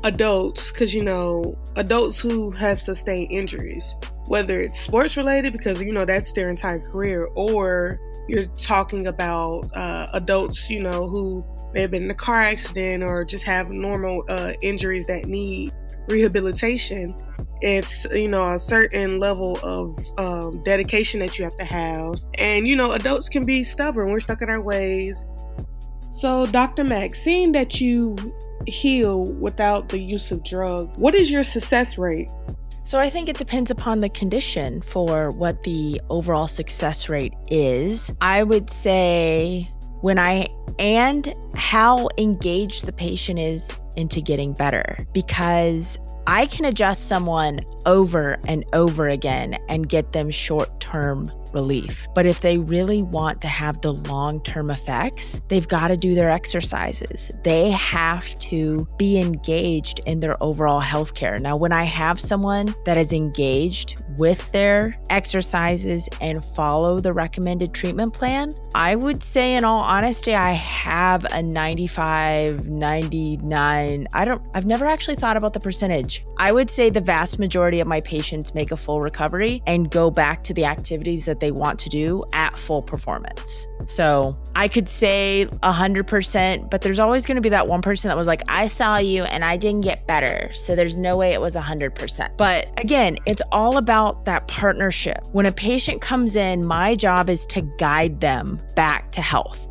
adults 0.04 0.72
because 0.72 0.94
you 0.94 1.02
know 1.02 1.56
adults 1.76 2.18
who 2.18 2.50
have 2.52 2.80
sustained 2.80 3.30
injuries 3.30 3.94
whether 4.26 4.60
it's 4.60 4.78
sports 4.78 5.16
related 5.16 5.52
because 5.52 5.82
you 5.82 5.92
know 5.92 6.04
that's 6.04 6.32
their 6.32 6.48
entire 6.48 6.78
career 6.78 7.28
or 7.34 7.98
you're 8.28 8.46
talking 8.56 9.06
about 9.06 9.64
uh, 9.74 10.06
adults 10.14 10.70
you 10.70 10.80
know 10.80 11.06
who 11.06 11.44
may 11.74 11.82
have 11.82 11.90
been 11.90 12.02
in 12.04 12.10
a 12.10 12.14
car 12.14 12.40
accident 12.40 13.02
or 13.02 13.24
just 13.24 13.44
have 13.44 13.70
normal 13.70 14.24
uh, 14.28 14.52
injuries 14.62 15.06
that 15.06 15.26
need 15.26 15.72
rehabilitation. 16.10 17.14
It's 17.62 18.04
you 18.06 18.28
know 18.28 18.54
a 18.54 18.58
certain 18.58 19.18
level 19.18 19.58
of 19.62 19.98
um, 20.18 20.62
dedication 20.62 21.20
that 21.20 21.38
you 21.38 21.44
have 21.44 21.56
to 21.58 21.64
have. 21.64 22.20
And 22.38 22.66
you 22.66 22.74
know 22.74 22.92
adults 22.92 23.28
can 23.28 23.44
be 23.44 23.62
stubborn. 23.64 24.10
We're 24.10 24.20
stuck 24.20 24.42
in 24.42 24.50
our 24.50 24.60
ways 24.60 25.24
so 26.12 26.46
dr 26.46 26.82
Mac 26.84 27.14
seeing 27.14 27.52
that 27.52 27.80
you 27.80 28.16
heal 28.66 29.24
without 29.34 29.88
the 29.88 30.00
use 30.00 30.30
of 30.30 30.44
drugs. 30.44 31.00
What 31.00 31.14
is 31.14 31.30
your 31.30 31.42
success 31.42 31.98
rate? 31.98 32.30
So 32.84 32.98
I 32.98 33.10
think 33.10 33.28
it 33.28 33.38
depends 33.38 33.70
upon 33.70 34.00
the 34.00 34.08
condition 34.08 34.82
for 34.82 35.30
what 35.30 35.62
the 35.62 36.00
overall 36.10 36.48
success 36.48 37.08
rate 37.08 37.34
is. 37.50 38.12
I 38.20 38.42
would 38.42 38.68
say 38.68 39.70
when 40.00 40.18
I 40.18 40.46
and 40.78 41.32
how 41.54 42.08
engaged 42.18 42.86
the 42.86 42.92
patient 42.92 43.38
is 43.38 43.78
into 43.96 44.20
getting 44.20 44.54
better 44.54 45.06
because 45.12 45.98
I 46.26 46.46
can 46.46 46.64
adjust 46.64 47.06
someone 47.06 47.60
over 47.86 48.38
and 48.46 48.64
over 48.72 49.08
again 49.08 49.58
and 49.68 49.88
get 49.88 50.12
them 50.12 50.30
short 50.30 50.80
term 50.80 51.30
relief. 51.52 52.06
But 52.14 52.26
if 52.26 52.40
they 52.40 52.58
really 52.58 53.02
want 53.02 53.40
to 53.42 53.48
have 53.48 53.80
the 53.80 53.92
long 53.92 54.42
term 54.42 54.70
effects, 54.70 55.40
they've 55.48 55.66
got 55.66 55.88
to 55.88 55.96
do 55.96 56.14
their 56.14 56.30
exercises. 56.30 57.30
They 57.44 57.70
have 57.70 58.32
to 58.40 58.86
be 58.98 59.18
engaged 59.18 60.00
in 60.06 60.20
their 60.20 60.40
overall 60.42 60.80
health 60.80 61.14
care. 61.14 61.38
Now, 61.38 61.56
when 61.56 61.72
I 61.72 61.84
have 61.84 62.20
someone 62.20 62.74
that 62.84 62.96
is 62.96 63.12
engaged 63.12 64.02
with 64.16 64.50
their 64.52 64.98
exercises 65.10 66.08
and 66.20 66.44
follow 66.44 67.00
the 67.00 67.12
recommended 67.12 67.72
treatment 67.74 68.14
plan, 68.14 68.52
I 68.74 68.96
would 68.96 69.22
say, 69.22 69.54
in 69.56 69.64
all 69.64 69.80
honesty, 69.80 70.34
I 70.34 70.52
have 70.52 71.24
a 71.32 71.42
95, 71.42 72.66
99. 72.66 74.06
I 74.12 74.24
don't, 74.24 74.42
I've 74.54 74.66
never 74.66 74.86
actually 74.86 75.16
thought 75.16 75.36
about 75.36 75.52
the 75.52 75.60
percentage. 75.60 76.24
I 76.38 76.52
would 76.52 76.70
say 76.70 76.90
the 76.90 77.00
vast 77.00 77.38
majority 77.38 77.69
of 77.78 77.86
my 77.86 78.00
patients 78.00 78.52
make 78.54 78.72
a 78.72 78.76
full 78.76 79.00
recovery 79.00 79.62
and 79.66 79.88
go 79.88 80.10
back 80.10 80.42
to 80.42 80.52
the 80.52 80.64
activities 80.64 81.24
that 81.26 81.38
they 81.38 81.52
want 81.52 81.78
to 81.78 81.88
do 81.88 82.24
at 82.32 82.58
full 82.58 82.82
performance. 82.82 83.68
So 83.86 84.36
I 84.54 84.68
could 84.68 84.88
say 84.88 85.46
100%, 85.62 86.70
but 86.70 86.82
there's 86.82 86.98
always 86.98 87.26
going 87.26 87.36
to 87.36 87.40
be 87.40 87.48
that 87.48 87.66
one 87.66 87.82
person 87.82 88.08
that 88.08 88.16
was 88.16 88.26
like, 88.26 88.42
I 88.48 88.66
saw 88.66 88.98
you 88.98 89.24
and 89.24 89.44
I 89.44 89.56
didn't 89.56 89.82
get 89.82 90.06
better. 90.06 90.50
So 90.54 90.74
there's 90.76 90.96
no 90.96 91.16
way 91.16 91.32
it 91.32 91.40
was 91.40 91.54
100%. 91.54 92.36
But 92.36 92.68
again, 92.78 93.18
it's 93.26 93.42
all 93.52 93.76
about 93.76 94.24
that 94.24 94.46
partnership. 94.48 95.18
When 95.32 95.46
a 95.46 95.52
patient 95.52 96.00
comes 96.00 96.36
in, 96.36 96.64
my 96.64 96.94
job 96.94 97.28
is 97.28 97.46
to 97.46 97.62
guide 97.78 98.20
them 98.20 98.60
back 98.76 99.10
to 99.12 99.20
health. 99.20 99.66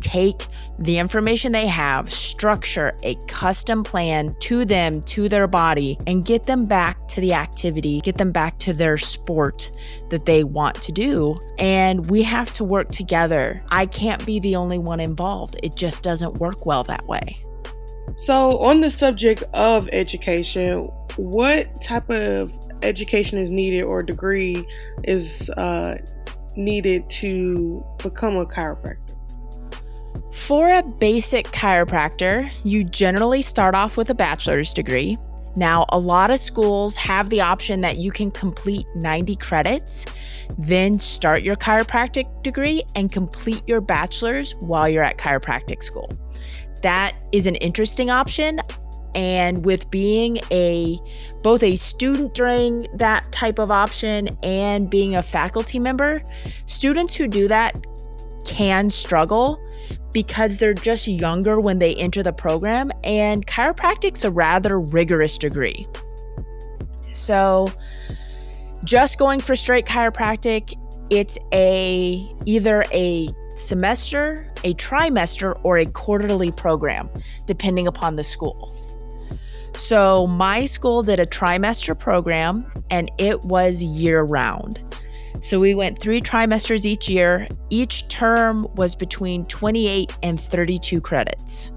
Take 0.00 0.46
the 0.78 0.98
information 0.98 1.52
they 1.52 1.66
have, 1.66 2.12
structure 2.12 2.96
a 3.02 3.16
custom 3.26 3.82
plan 3.82 4.34
to 4.40 4.64
them, 4.64 5.02
to 5.02 5.28
their 5.28 5.46
body, 5.46 5.98
and 6.06 6.24
get 6.24 6.44
them 6.44 6.64
back 6.64 7.08
to 7.08 7.20
the 7.20 7.32
activity, 7.32 8.00
get 8.00 8.16
them 8.16 8.30
back 8.30 8.58
to 8.58 8.72
their 8.72 8.96
sport 8.96 9.70
that 10.10 10.26
they 10.26 10.44
want 10.44 10.76
to 10.82 10.92
do. 10.92 11.38
And 11.58 12.08
we 12.08 12.22
have 12.22 12.52
to 12.54 12.64
work 12.64 12.90
together. 12.90 13.47
I 13.70 13.86
can't 13.86 14.24
be 14.24 14.40
the 14.40 14.56
only 14.56 14.78
one 14.78 15.00
involved, 15.00 15.58
it 15.62 15.74
just 15.74 16.02
doesn't 16.02 16.38
work 16.38 16.66
well 16.66 16.84
that 16.84 17.06
way. 17.06 17.44
So, 18.14 18.58
on 18.58 18.80
the 18.80 18.90
subject 18.90 19.44
of 19.54 19.88
education, 19.92 20.90
what 21.16 21.82
type 21.82 22.08
of 22.10 22.52
education 22.82 23.38
is 23.38 23.50
needed 23.50 23.82
or 23.82 24.02
degree 24.02 24.64
is 25.04 25.50
uh, 25.50 25.98
needed 26.56 27.08
to 27.10 27.84
become 27.98 28.36
a 28.36 28.46
chiropractor? 28.46 29.14
For 30.32 30.72
a 30.72 30.82
basic 30.82 31.46
chiropractor, 31.48 32.54
you 32.64 32.82
generally 32.84 33.42
start 33.42 33.74
off 33.74 33.96
with 33.96 34.08
a 34.10 34.14
bachelor's 34.14 34.72
degree. 34.72 35.18
Now, 35.56 35.86
a 35.88 35.98
lot 35.98 36.30
of 36.30 36.38
schools 36.38 36.96
have 36.96 37.30
the 37.30 37.40
option 37.40 37.80
that 37.80 37.98
you 37.98 38.12
can 38.12 38.30
complete 38.30 38.86
90 38.94 39.36
credits, 39.36 40.04
then 40.58 40.98
start 40.98 41.42
your 41.42 41.56
chiropractic 41.56 42.42
degree 42.42 42.84
and 42.94 43.10
complete 43.10 43.62
your 43.66 43.80
bachelor's 43.80 44.54
while 44.60 44.88
you're 44.88 45.02
at 45.02 45.18
chiropractic 45.18 45.82
school. 45.82 46.08
That 46.82 47.22
is 47.32 47.46
an 47.46 47.56
interesting 47.56 48.10
option. 48.10 48.60
And 49.14 49.64
with 49.64 49.90
being 49.90 50.38
a 50.52 51.00
both 51.42 51.62
a 51.62 51.76
student 51.76 52.34
during 52.34 52.86
that 52.94 53.30
type 53.32 53.58
of 53.58 53.70
option 53.70 54.28
and 54.42 54.88
being 54.88 55.16
a 55.16 55.22
faculty 55.22 55.78
member, 55.78 56.22
students 56.66 57.14
who 57.14 57.26
do 57.26 57.48
that 57.48 57.74
can 58.48 58.88
struggle 58.88 59.60
because 60.12 60.58
they're 60.58 60.72
just 60.72 61.06
younger 61.06 61.60
when 61.60 61.78
they 61.78 61.94
enter 61.96 62.22
the 62.22 62.32
program, 62.32 62.90
and 63.04 63.46
chiropractic's 63.46 64.24
a 64.24 64.30
rather 64.30 64.80
rigorous 64.80 65.36
degree. 65.36 65.86
So, 67.12 67.68
just 68.84 69.18
going 69.18 69.40
for 69.40 69.54
straight 69.54 69.84
chiropractic, 69.84 70.72
it's 71.10 71.36
a 71.52 72.26
either 72.46 72.84
a 72.90 73.28
semester, 73.54 74.50
a 74.64 74.72
trimester, 74.74 75.60
or 75.62 75.78
a 75.78 75.86
quarterly 75.86 76.50
program, 76.50 77.10
depending 77.46 77.86
upon 77.86 78.16
the 78.16 78.24
school. 78.24 78.74
So, 79.76 80.26
my 80.26 80.64
school 80.64 81.02
did 81.02 81.20
a 81.20 81.26
trimester 81.26 81.98
program 81.98 82.70
and 82.88 83.10
it 83.18 83.42
was 83.42 83.82
year 83.82 84.22
round. 84.22 84.87
So, 85.42 85.60
we 85.60 85.74
went 85.74 86.00
three 86.00 86.20
trimesters 86.20 86.84
each 86.84 87.08
year. 87.08 87.46
Each 87.70 88.06
term 88.08 88.66
was 88.74 88.94
between 88.94 89.44
28 89.46 90.16
and 90.22 90.40
32 90.40 91.00
credits. 91.00 91.72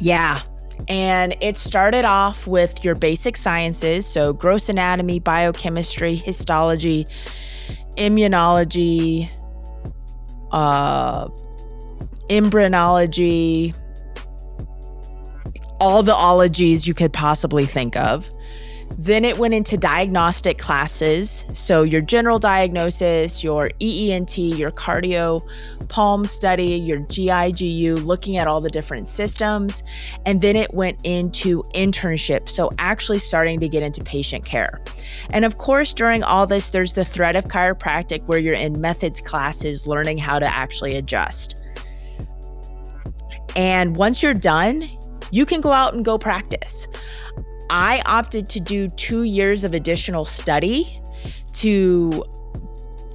Yeah. 0.00 0.40
And 0.88 1.36
it 1.40 1.56
started 1.56 2.04
off 2.04 2.46
with 2.46 2.84
your 2.84 2.94
basic 2.94 3.36
sciences, 3.36 4.06
so 4.06 4.32
gross 4.32 4.68
anatomy, 4.68 5.18
biochemistry, 5.18 6.14
histology, 6.14 7.06
immunology, 7.96 9.28
uh, 10.52 11.28
embryology, 12.30 13.74
all 15.80 16.02
the 16.02 16.14
ologies 16.14 16.86
you 16.86 16.94
could 16.94 17.12
possibly 17.12 17.66
think 17.66 17.96
of. 17.96 18.30
Then 18.96 19.24
it 19.24 19.38
went 19.38 19.54
into 19.54 19.76
diagnostic 19.76 20.58
classes. 20.58 21.44
So, 21.52 21.82
your 21.82 22.00
general 22.00 22.38
diagnosis, 22.38 23.44
your 23.44 23.70
EENT, 23.80 24.58
your 24.58 24.70
cardio 24.70 25.40
palm 25.88 26.24
study, 26.24 26.74
your 26.74 27.00
GIGU, 27.00 28.04
looking 28.04 28.36
at 28.36 28.46
all 28.46 28.60
the 28.60 28.70
different 28.70 29.06
systems. 29.06 29.82
And 30.26 30.40
then 30.40 30.56
it 30.56 30.72
went 30.74 31.00
into 31.04 31.62
internship. 31.74 32.48
So, 32.48 32.70
actually 32.78 33.18
starting 33.18 33.60
to 33.60 33.68
get 33.68 33.82
into 33.82 34.02
patient 34.02 34.44
care. 34.44 34.80
And 35.30 35.44
of 35.44 35.58
course, 35.58 35.92
during 35.92 36.22
all 36.22 36.46
this, 36.46 36.70
there's 36.70 36.94
the 36.94 37.04
thread 37.04 37.36
of 37.36 37.44
chiropractic 37.44 38.24
where 38.24 38.38
you're 38.38 38.54
in 38.54 38.80
methods 38.80 39.20
classes 39.20 39.86
learning 39.86 40.18
how 40.18 40.38
to 40.38 40.46
actually 40.46 40.96
adjust. 40.96 41.56
And 43.54 43.96
once 43.96 44.22
you're 44.22 44.34
done, 44.34 44.88
you 45.30 45.44
can 45.44 45.60
go 45.60 45.72
out 45.72 45.94
and 45.94 46.04
go 46.04 46.18
practice. 46.18 46.86
I 47.70 48.02
opted 48.06 48.48
to 48.50 48.60
do 48.60 48.88
two 48.88 49.22
years 49.22 49.64
of 49.64 49.74
additional 49.74 50.24
study 50.24 51.00
to 51.54 52.24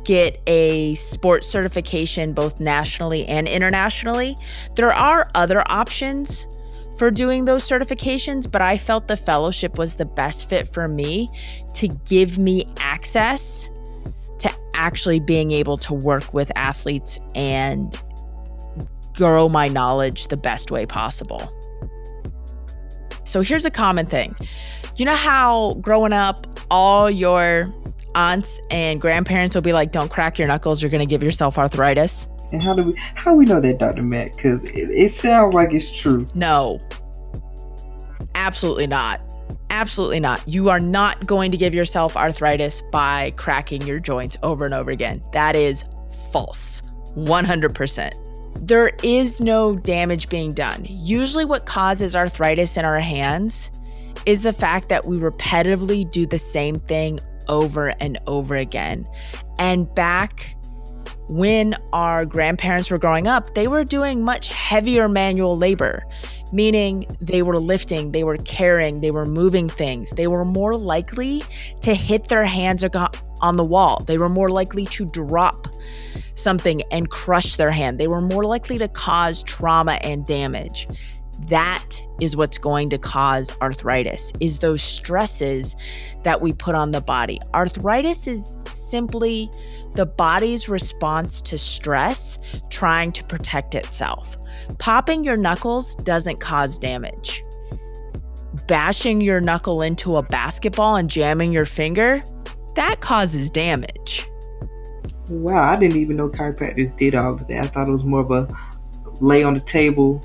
get 0.03 0.41
a 0.47 0.95
sports 0.95 1.47
certification 1.47 2.33
both 2.33 2.59
nationally 2.59 3.25
and 3.25 3.47
internationally. 3.47 4.35
There 4.75 4.93
are 4.93 5.29
other 5.33 5.63
options 5.71 6.47
for 6.97 7.09
doing 7.09 7.45
those 7.45 7.67
certifications, 7.67 8.49
but 8.51 8.61
I 8.61 8.77
felt 8.77 9.07
the 9.07 9.17
fellowship 9.17 9.77
was 9.77 9.95
the 9.95 10.05
best 10.05 10.47
fit 10.47 10.71
for 10.71 10.87
me 10.87 11.29
to 11.75 11.87
give 12.05 12.37
me 12.37 12.71
access 12.77 13.71
to 14.39 14.51
actually 14.75 15.19
being 15.19 15.51
able 15.51 15.77
to 15.77 15.93
work 15.93 16.33
with 16.33 16.51
athletes 16.55 17.19
and 17.33 17.99
grow 19.15 19.47
my 19.47 19.67
knowledge 19.67 20.27
the 20.27 20.37
best 20.37 20.69
way 20.69 20.85
possible. 20.85 21.51
So 23.33 23.41
here's 23.41 23.65
a 23.65 23.71
common 23.71 24.05
thing. 24.05 24.35
You 24.95 25.05
know 25.05 25.15
how 25.15 25.73
growing 25.81 26.13
up, 26.13 26.45
all 26.69 27.09
your 27.09 27.65
aunts 28.13 28.59
and 28.69 29.01
grandparents 29.01 29.55
will 29.55 29.63
be 29.63 29.73
like, 29.73 29.91
"Don't 29.91 30.11
crack 30.11 30.37
your 30.37 30.47
knuckles. 30.47 30.83
You're 30.83 30.91
going 30.91 30.99
to 30.99 31.07
give 31.07 31.23
yourself 31.23 31.57
arthritis." 31.57 32.27
And 32.51 32.61
how 32.61 32.75
do 32.75 32.83
we 32.83 32.93
how 33.15 33.33
we 33.33 33.45
know 33.45 33.59
that, 33.59 33.79
Dr. 33.79 34.03
Mac? 34.03 34.35
Because 34.35 34.63
it, 34.69 34.91
it 34.91 35.09
sounds 35.09 35.55
like 35.55 35.73
it's 35.73 35.89
true. 35.89 36.27
No, 36.35 36.79
absolutely 38.35 38.85
not. 38.85 39.19
Absolutely 39.71 40.19
not. 40.19 40.47
You 40.47 40.69
are 40.69 40.79
not 40.79 41.25
going 41.25 41.49
to 41.49 41.57
give 41.57 41.73
yourself 41.73 42.15
arthritis 42.15 42.83
by 42.91 43.33
cracking 43.35 43.81
your 43.87 43.99
joints 43.99 44.37
over 44.43 44.63
and 44.63 44.75
over 44.75 44.91
again. 44.91 45.23
That 45.31 45.55
is 45.55 45.83
false. 46.31 46.83
100% 47.15 48.22
there 48.55 48.91
is 49.03 49.41
no 49.41 49.75
damage 49.75 50.29
being 50.29 50.53
done. 50.53 50.85
Usually, 50.89 51.45
what 51.45 51.65
causes 51.65 52.15
arthritis 52.15 52.77
in 52.77 52.85
our 52.85 52.99
hands 52.99 53.71
is 54.25 54.43
the 54.43 54.53
fact 54.53 54.89
that 54.89 55.05
we 55.05 55.17
repetitively 55.17 56.09
do 56.09 56.25
the 56.25 56.39
same 56.39 56.75
thing 56.75 57.19
over 57.47 57.93
and 57.99 58.19
over 58.27 58.55
again. 58.55 59.07
And 59.59 59.93
back 59.95 60.55
when 61.29 61.75
our 61.93 62.25
grandparents 62.25 62.89
were 62.89 62.97
growing 62.97 63.27
up, 63.27 63.53
they 63.55 63.67
were 63.67 63.83
doing 63.83 64.23
much 64.23 64.49
heavier 64.49 65.07
manual 65.07 65.57
labor, 65.57 66.05
meaning 66.51 67.05
they 67.21 67.41
were 67.41 67.59
lifting, 67.59 68.11
they 68.11 68.23
were 68.23 68.37
carrying, 68.37 69.01
they 69.01 69.11
were 69.11 69.25
moving 69.25 69.69
things. 69.69 70.11
They 70.11 70.27
were 70.27 70.45
more 70.45 70.77
likely 70.77 71.43
to 71.81 71.93
hit 71.93 72.27
their 72.27 72.45
hands 72.45 72.83
on 73.41 73.55
the 73.55 73.63
wall, 73.63 74.03
they 74.05 74.17
were 74.17 74.29
more 74.29 74.49
likely 74.49 74.85
to 74.87 75.05
drop 75.05 75.67
something 76.35 76.81
and 76.91 77.09
crush 77.09 77.55
their 77.55 77.71
hand. 77.71 77.99
They 77.99 78.07
were 78.07 78.21
more 78.21 78.45
likely 78.45 78.77
to 78.77 78.87
cause 78.87 79.43
trauma 79.43 79.93
and 80.01 80.25
damage. 80.25 80.87
That 81.49 81.89
is 82.21 82.35
what's 82.35 82.57
going 82.57 82.89
to 82.91 82.97
cause 82.97 83.55
arthritis 83.61 84.31
is 84.39 84.59
those 84.59 84.81
stresses 84.81 85.75
that 86.23 86.41
we 86.41 86.53
put 86.53 86.75
on 86.75 86.91
the 86.91 87.01
body. 87.01 87.39
Arthritis 87.53 88.27
is 88.27 88.59
simply 88.71 89.49
the 89.95 90.05
body's 90.05 90.69
response 90.69 91.41
to 91.41 91.57
stress 91.57 92.37
trying 92.69 93.11
to 93.13 93.23
protect 93.23 93.75
itself. 93.75 94.37
Popping 94.79 95.23
your 95.23 95.35
knuckles 95.35 95.95
doesn't 95.95 96.39
cause 96.39 96.77
damage. 96.77 97.43
Bashing 98.67 99.19
your 99.19 99.41
knuckle 99.41 99.81
into 99.81 100.17
a 100.17 100.23
basketball 100.23 100.95
and 100.95 101.09
jamming 101.09 101.51
your 101.51 101.65
finger, 101.65 102.23
that 102.75 103.01
causes 103.01 103.49
damage. 103.49 104.27
Wow, 105.29 105.63
I 105.63 105.77
didn't 105.77 105.97
even 105.97 106.17
know 106.17 106.29
chiropractors 106.29 106.95
did 106.95 107.15
all 107.15 107.33
of 107.33 107.47
that. 107.47 107.63
I 107.63 107.67
thought 107.67 107.87
it 107.87 107.91
was 107.91 108.03
more 108.03 108.21
of 108.21 108.31
a 108.31 108.47
lay 109.21 109.43
on 109.43 109.53
the 109.53 109.59
table, 109.59 110.21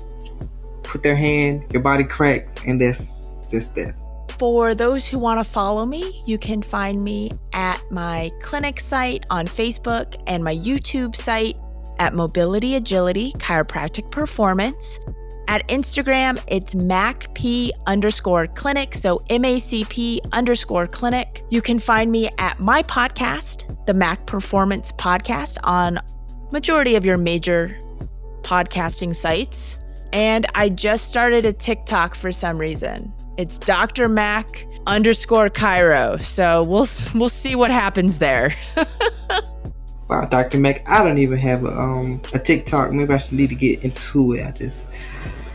put 0.89 1.03
their 1.03 1.15
hand, 1.15 1.65
your 1.71 1.81
body 1.81 2.03
cracks, 2.03 2.53
and 2.65 2.81
that's 2.81 3.21
just 3.49 3.75
that. 3.75 3.95
For 4.39 4.73
those 4.73 5.05
who 5.05 5.19
want 5.19 5.39
to 5.39 5.43
follow 5.43 5.85
me, 5.85 6.21
you 6.25 6.37
can 6.37 6.61
find 6.61 7.03
me 7.03 7.31
at 7.53 7.81
my 7.91 8.31
clinic 8.41 8.79
site 8.79 9.25
on 9.29 9.47
Facebook 9.47 10.15
and 10.27 10.43
my 10.43 10.55
YouTube 10.55 11.15
site 11.15 11.57
at 11.99 12.15
Mobility 12.15 12.75
Agility 12.75 13.33
Chiropractic 13.33 14.09
Performance. 14.11 14.99
At 15.49 15.67
Instagram, 15.67 16.41
it's 16.47 16.75
MacP 16.75 17.71
underscore 17.87 18.47
clinic, 18.47 18.93
so 18.93 19.17
MACP 19.29 20.19
underscore 20.31 20.87
clinic. 20.87 21.43
You 21.49 21.61
can 21.61 21.79
find 21.79 22.11
me 22.11 22.29
at 22.37 22.59
my 22.59 22.83
podcast, 22.83 23.85
the 23.87 23.93
Mac 23.93 24.25
Performance 24.25 24.91
Podcast, 24.93 25.57
on 25.63 25.99
majority 26.51 26.95
of 26.95 27.03
your 27.03 27.17
major 27.17 27.77
podcasting 28.43 29.13
sites. 29.13 29.79
And 30.11 30.47
I 30.55 30.69
just 30.69 31.07
started 31.07 31.45
a 31.45 31.53
TikTok 31.53 32.15
for 32.15 32.31
some 32.31 32.57
reason. 32.57 33.13
It's 33.37 33.57
Dr. 33.57 34.09
Mac 34.09 34.65
underscore 34.87 35.49
chiro. 35.49 36.21
So 36.21 36.63
we'll 36.63 36.87
we'll 37.19 37.29
see 37.29 37.55
what 37.55 37.71
happens 37.71 38.19
there. 38.19 38.55
wow, 40.09 40.25
Dr. 40.25 40.59
Mac, 40.59 40.87
I 40.89 41.03
don't 41.03 41.19
even 41.19 41.37
have 41.37 41.63
a, 41.63 41.79
um, 41.79 42.21
a 42.33 42.39
TikTok. 42.39 42.91
Maybe 42.91 43.13
I 43.13 43.17
should 43.17 43.37
need 43.37 43.49
to 43.49 43.55
get 43.55 43.83
into 43.83 44.33
it. 44.33 44.45
I 44.45 44.51
just 44.51 44.91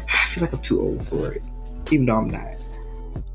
I 0.08 0.26
feel 0.28 0.42
like 0.42 0.52
I'm 0.52 0.60
too 0.60 0.80
old 0.80 1.06
for 1.06 1.32
it, 1.32 1.46
even 1.90 2.06
though 2.06 2.16
I'm 2.16 2.28
not. 2.28 2.54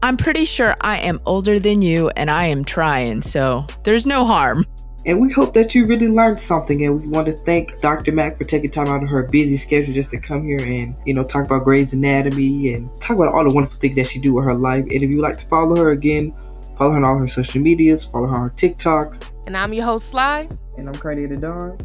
I'm 0.01 0.15
pretty 0.15 0.45
sure 0.45 0.77
I 0.81 0.97
am 0.99 1.19
older 1.25 1.59
than 1.59 1.81
you 1.81 2.09
and 2.15 2.31
I 2.31 2.45
am 2.45 2.63
trying, 2.63 3.21
so 3.21 3.67
there's 3.83 4.07
no 4.07 4.25
harm. 4.25 4.65
And 5.05 5.21
we 5.21 5.31
hope 5.31 5.53
that 5.53 5.73
you 5.73 5.85
really 5.85 6.07
learned 6.07 6.39
something. 6.39 6.83
And 6.83 7.01
we 7.01 7.07
want 7.07 7.27
to 7.27 7.33
thank 7.33 7.79
Dr. 7.81 8.11
Mac 8.11 8.37
for 8.37 8.43
taking 8.43 8.69
time 8.69 8.87
out 8.87 9.03
of 9.03 9.09
her 9.09 9.23
busy 9.23 9.57
schedule 9.57 9.93
just 9.93 10.11
to 10.11 10.19
come 10.19 10.45
here 10.45 10.59
and, 10.59 10.95
you 11.05 11.13
know, 11.13 11.23
talk 11.23 11.45
about 11.45 11.63
Grey's 11.63 11.93
Anatomy 11.93 12.73
and 12.73 12.89
talk 13.01 13.17
about 13.17 13.33
all 13.33 13.47
the 13.47 13.53
wonderful 13.53 13.79
things 13.79 13.95
that 13.95 14.07
she 14.07 14.19
do 14.19 14.33
with 14.33 14.45
her 14.45 14.53
life. 14.53 14.83
And 14.83 14.91
if 14.91 15.09
you 15.09 15.17
would 15.17 15.23
like 15.23 15.39
to 15.39 15.45
follow 15.47 15.75
her 15.77 15.91
again, 15.91 16.33
follow 16.77 16.91
her 16.91 16.97
on 16.97 17.05
all 17.05 17.17
her 17.17 17.27
social 17.27 17.61
medias, 17.61 18.03
follow 18.03 18.27
her 18.27 18.35
on 18.35 18.49
TikToks. 18.51 19.31
And 19.47 19.55
I'm 19.55 19.73
your 19.73 19.85
host, 19.85 20.09
Sly. 20.09 20.49
And 20.77 20.87
I'm 20.87 20.95
Cardi 20.95 21.25
the 21.25 21.37
Dawn. 21.37 21.77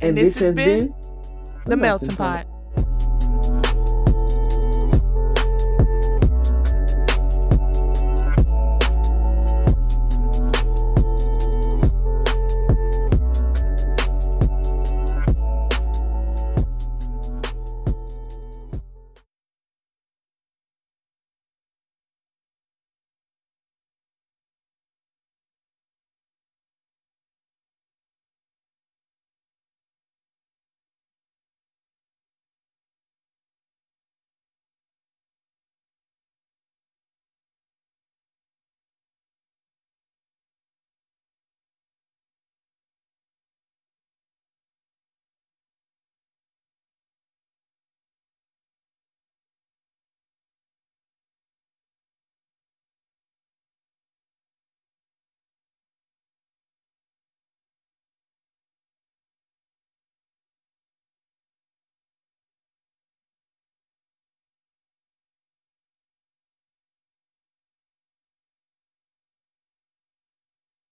And, 0.00 0.10
and 0.10 0.18
this, 0.18 0.34
this, 0.34 0.38
has 0.38 0.54
been, 0.54 0.86
been 0.86 0.94
The, 1.66 1.76
Melting, 1.76 2.08
Melting 2.08 2.16
Pot. 2.16 2.46
Pot. 2.46 3.19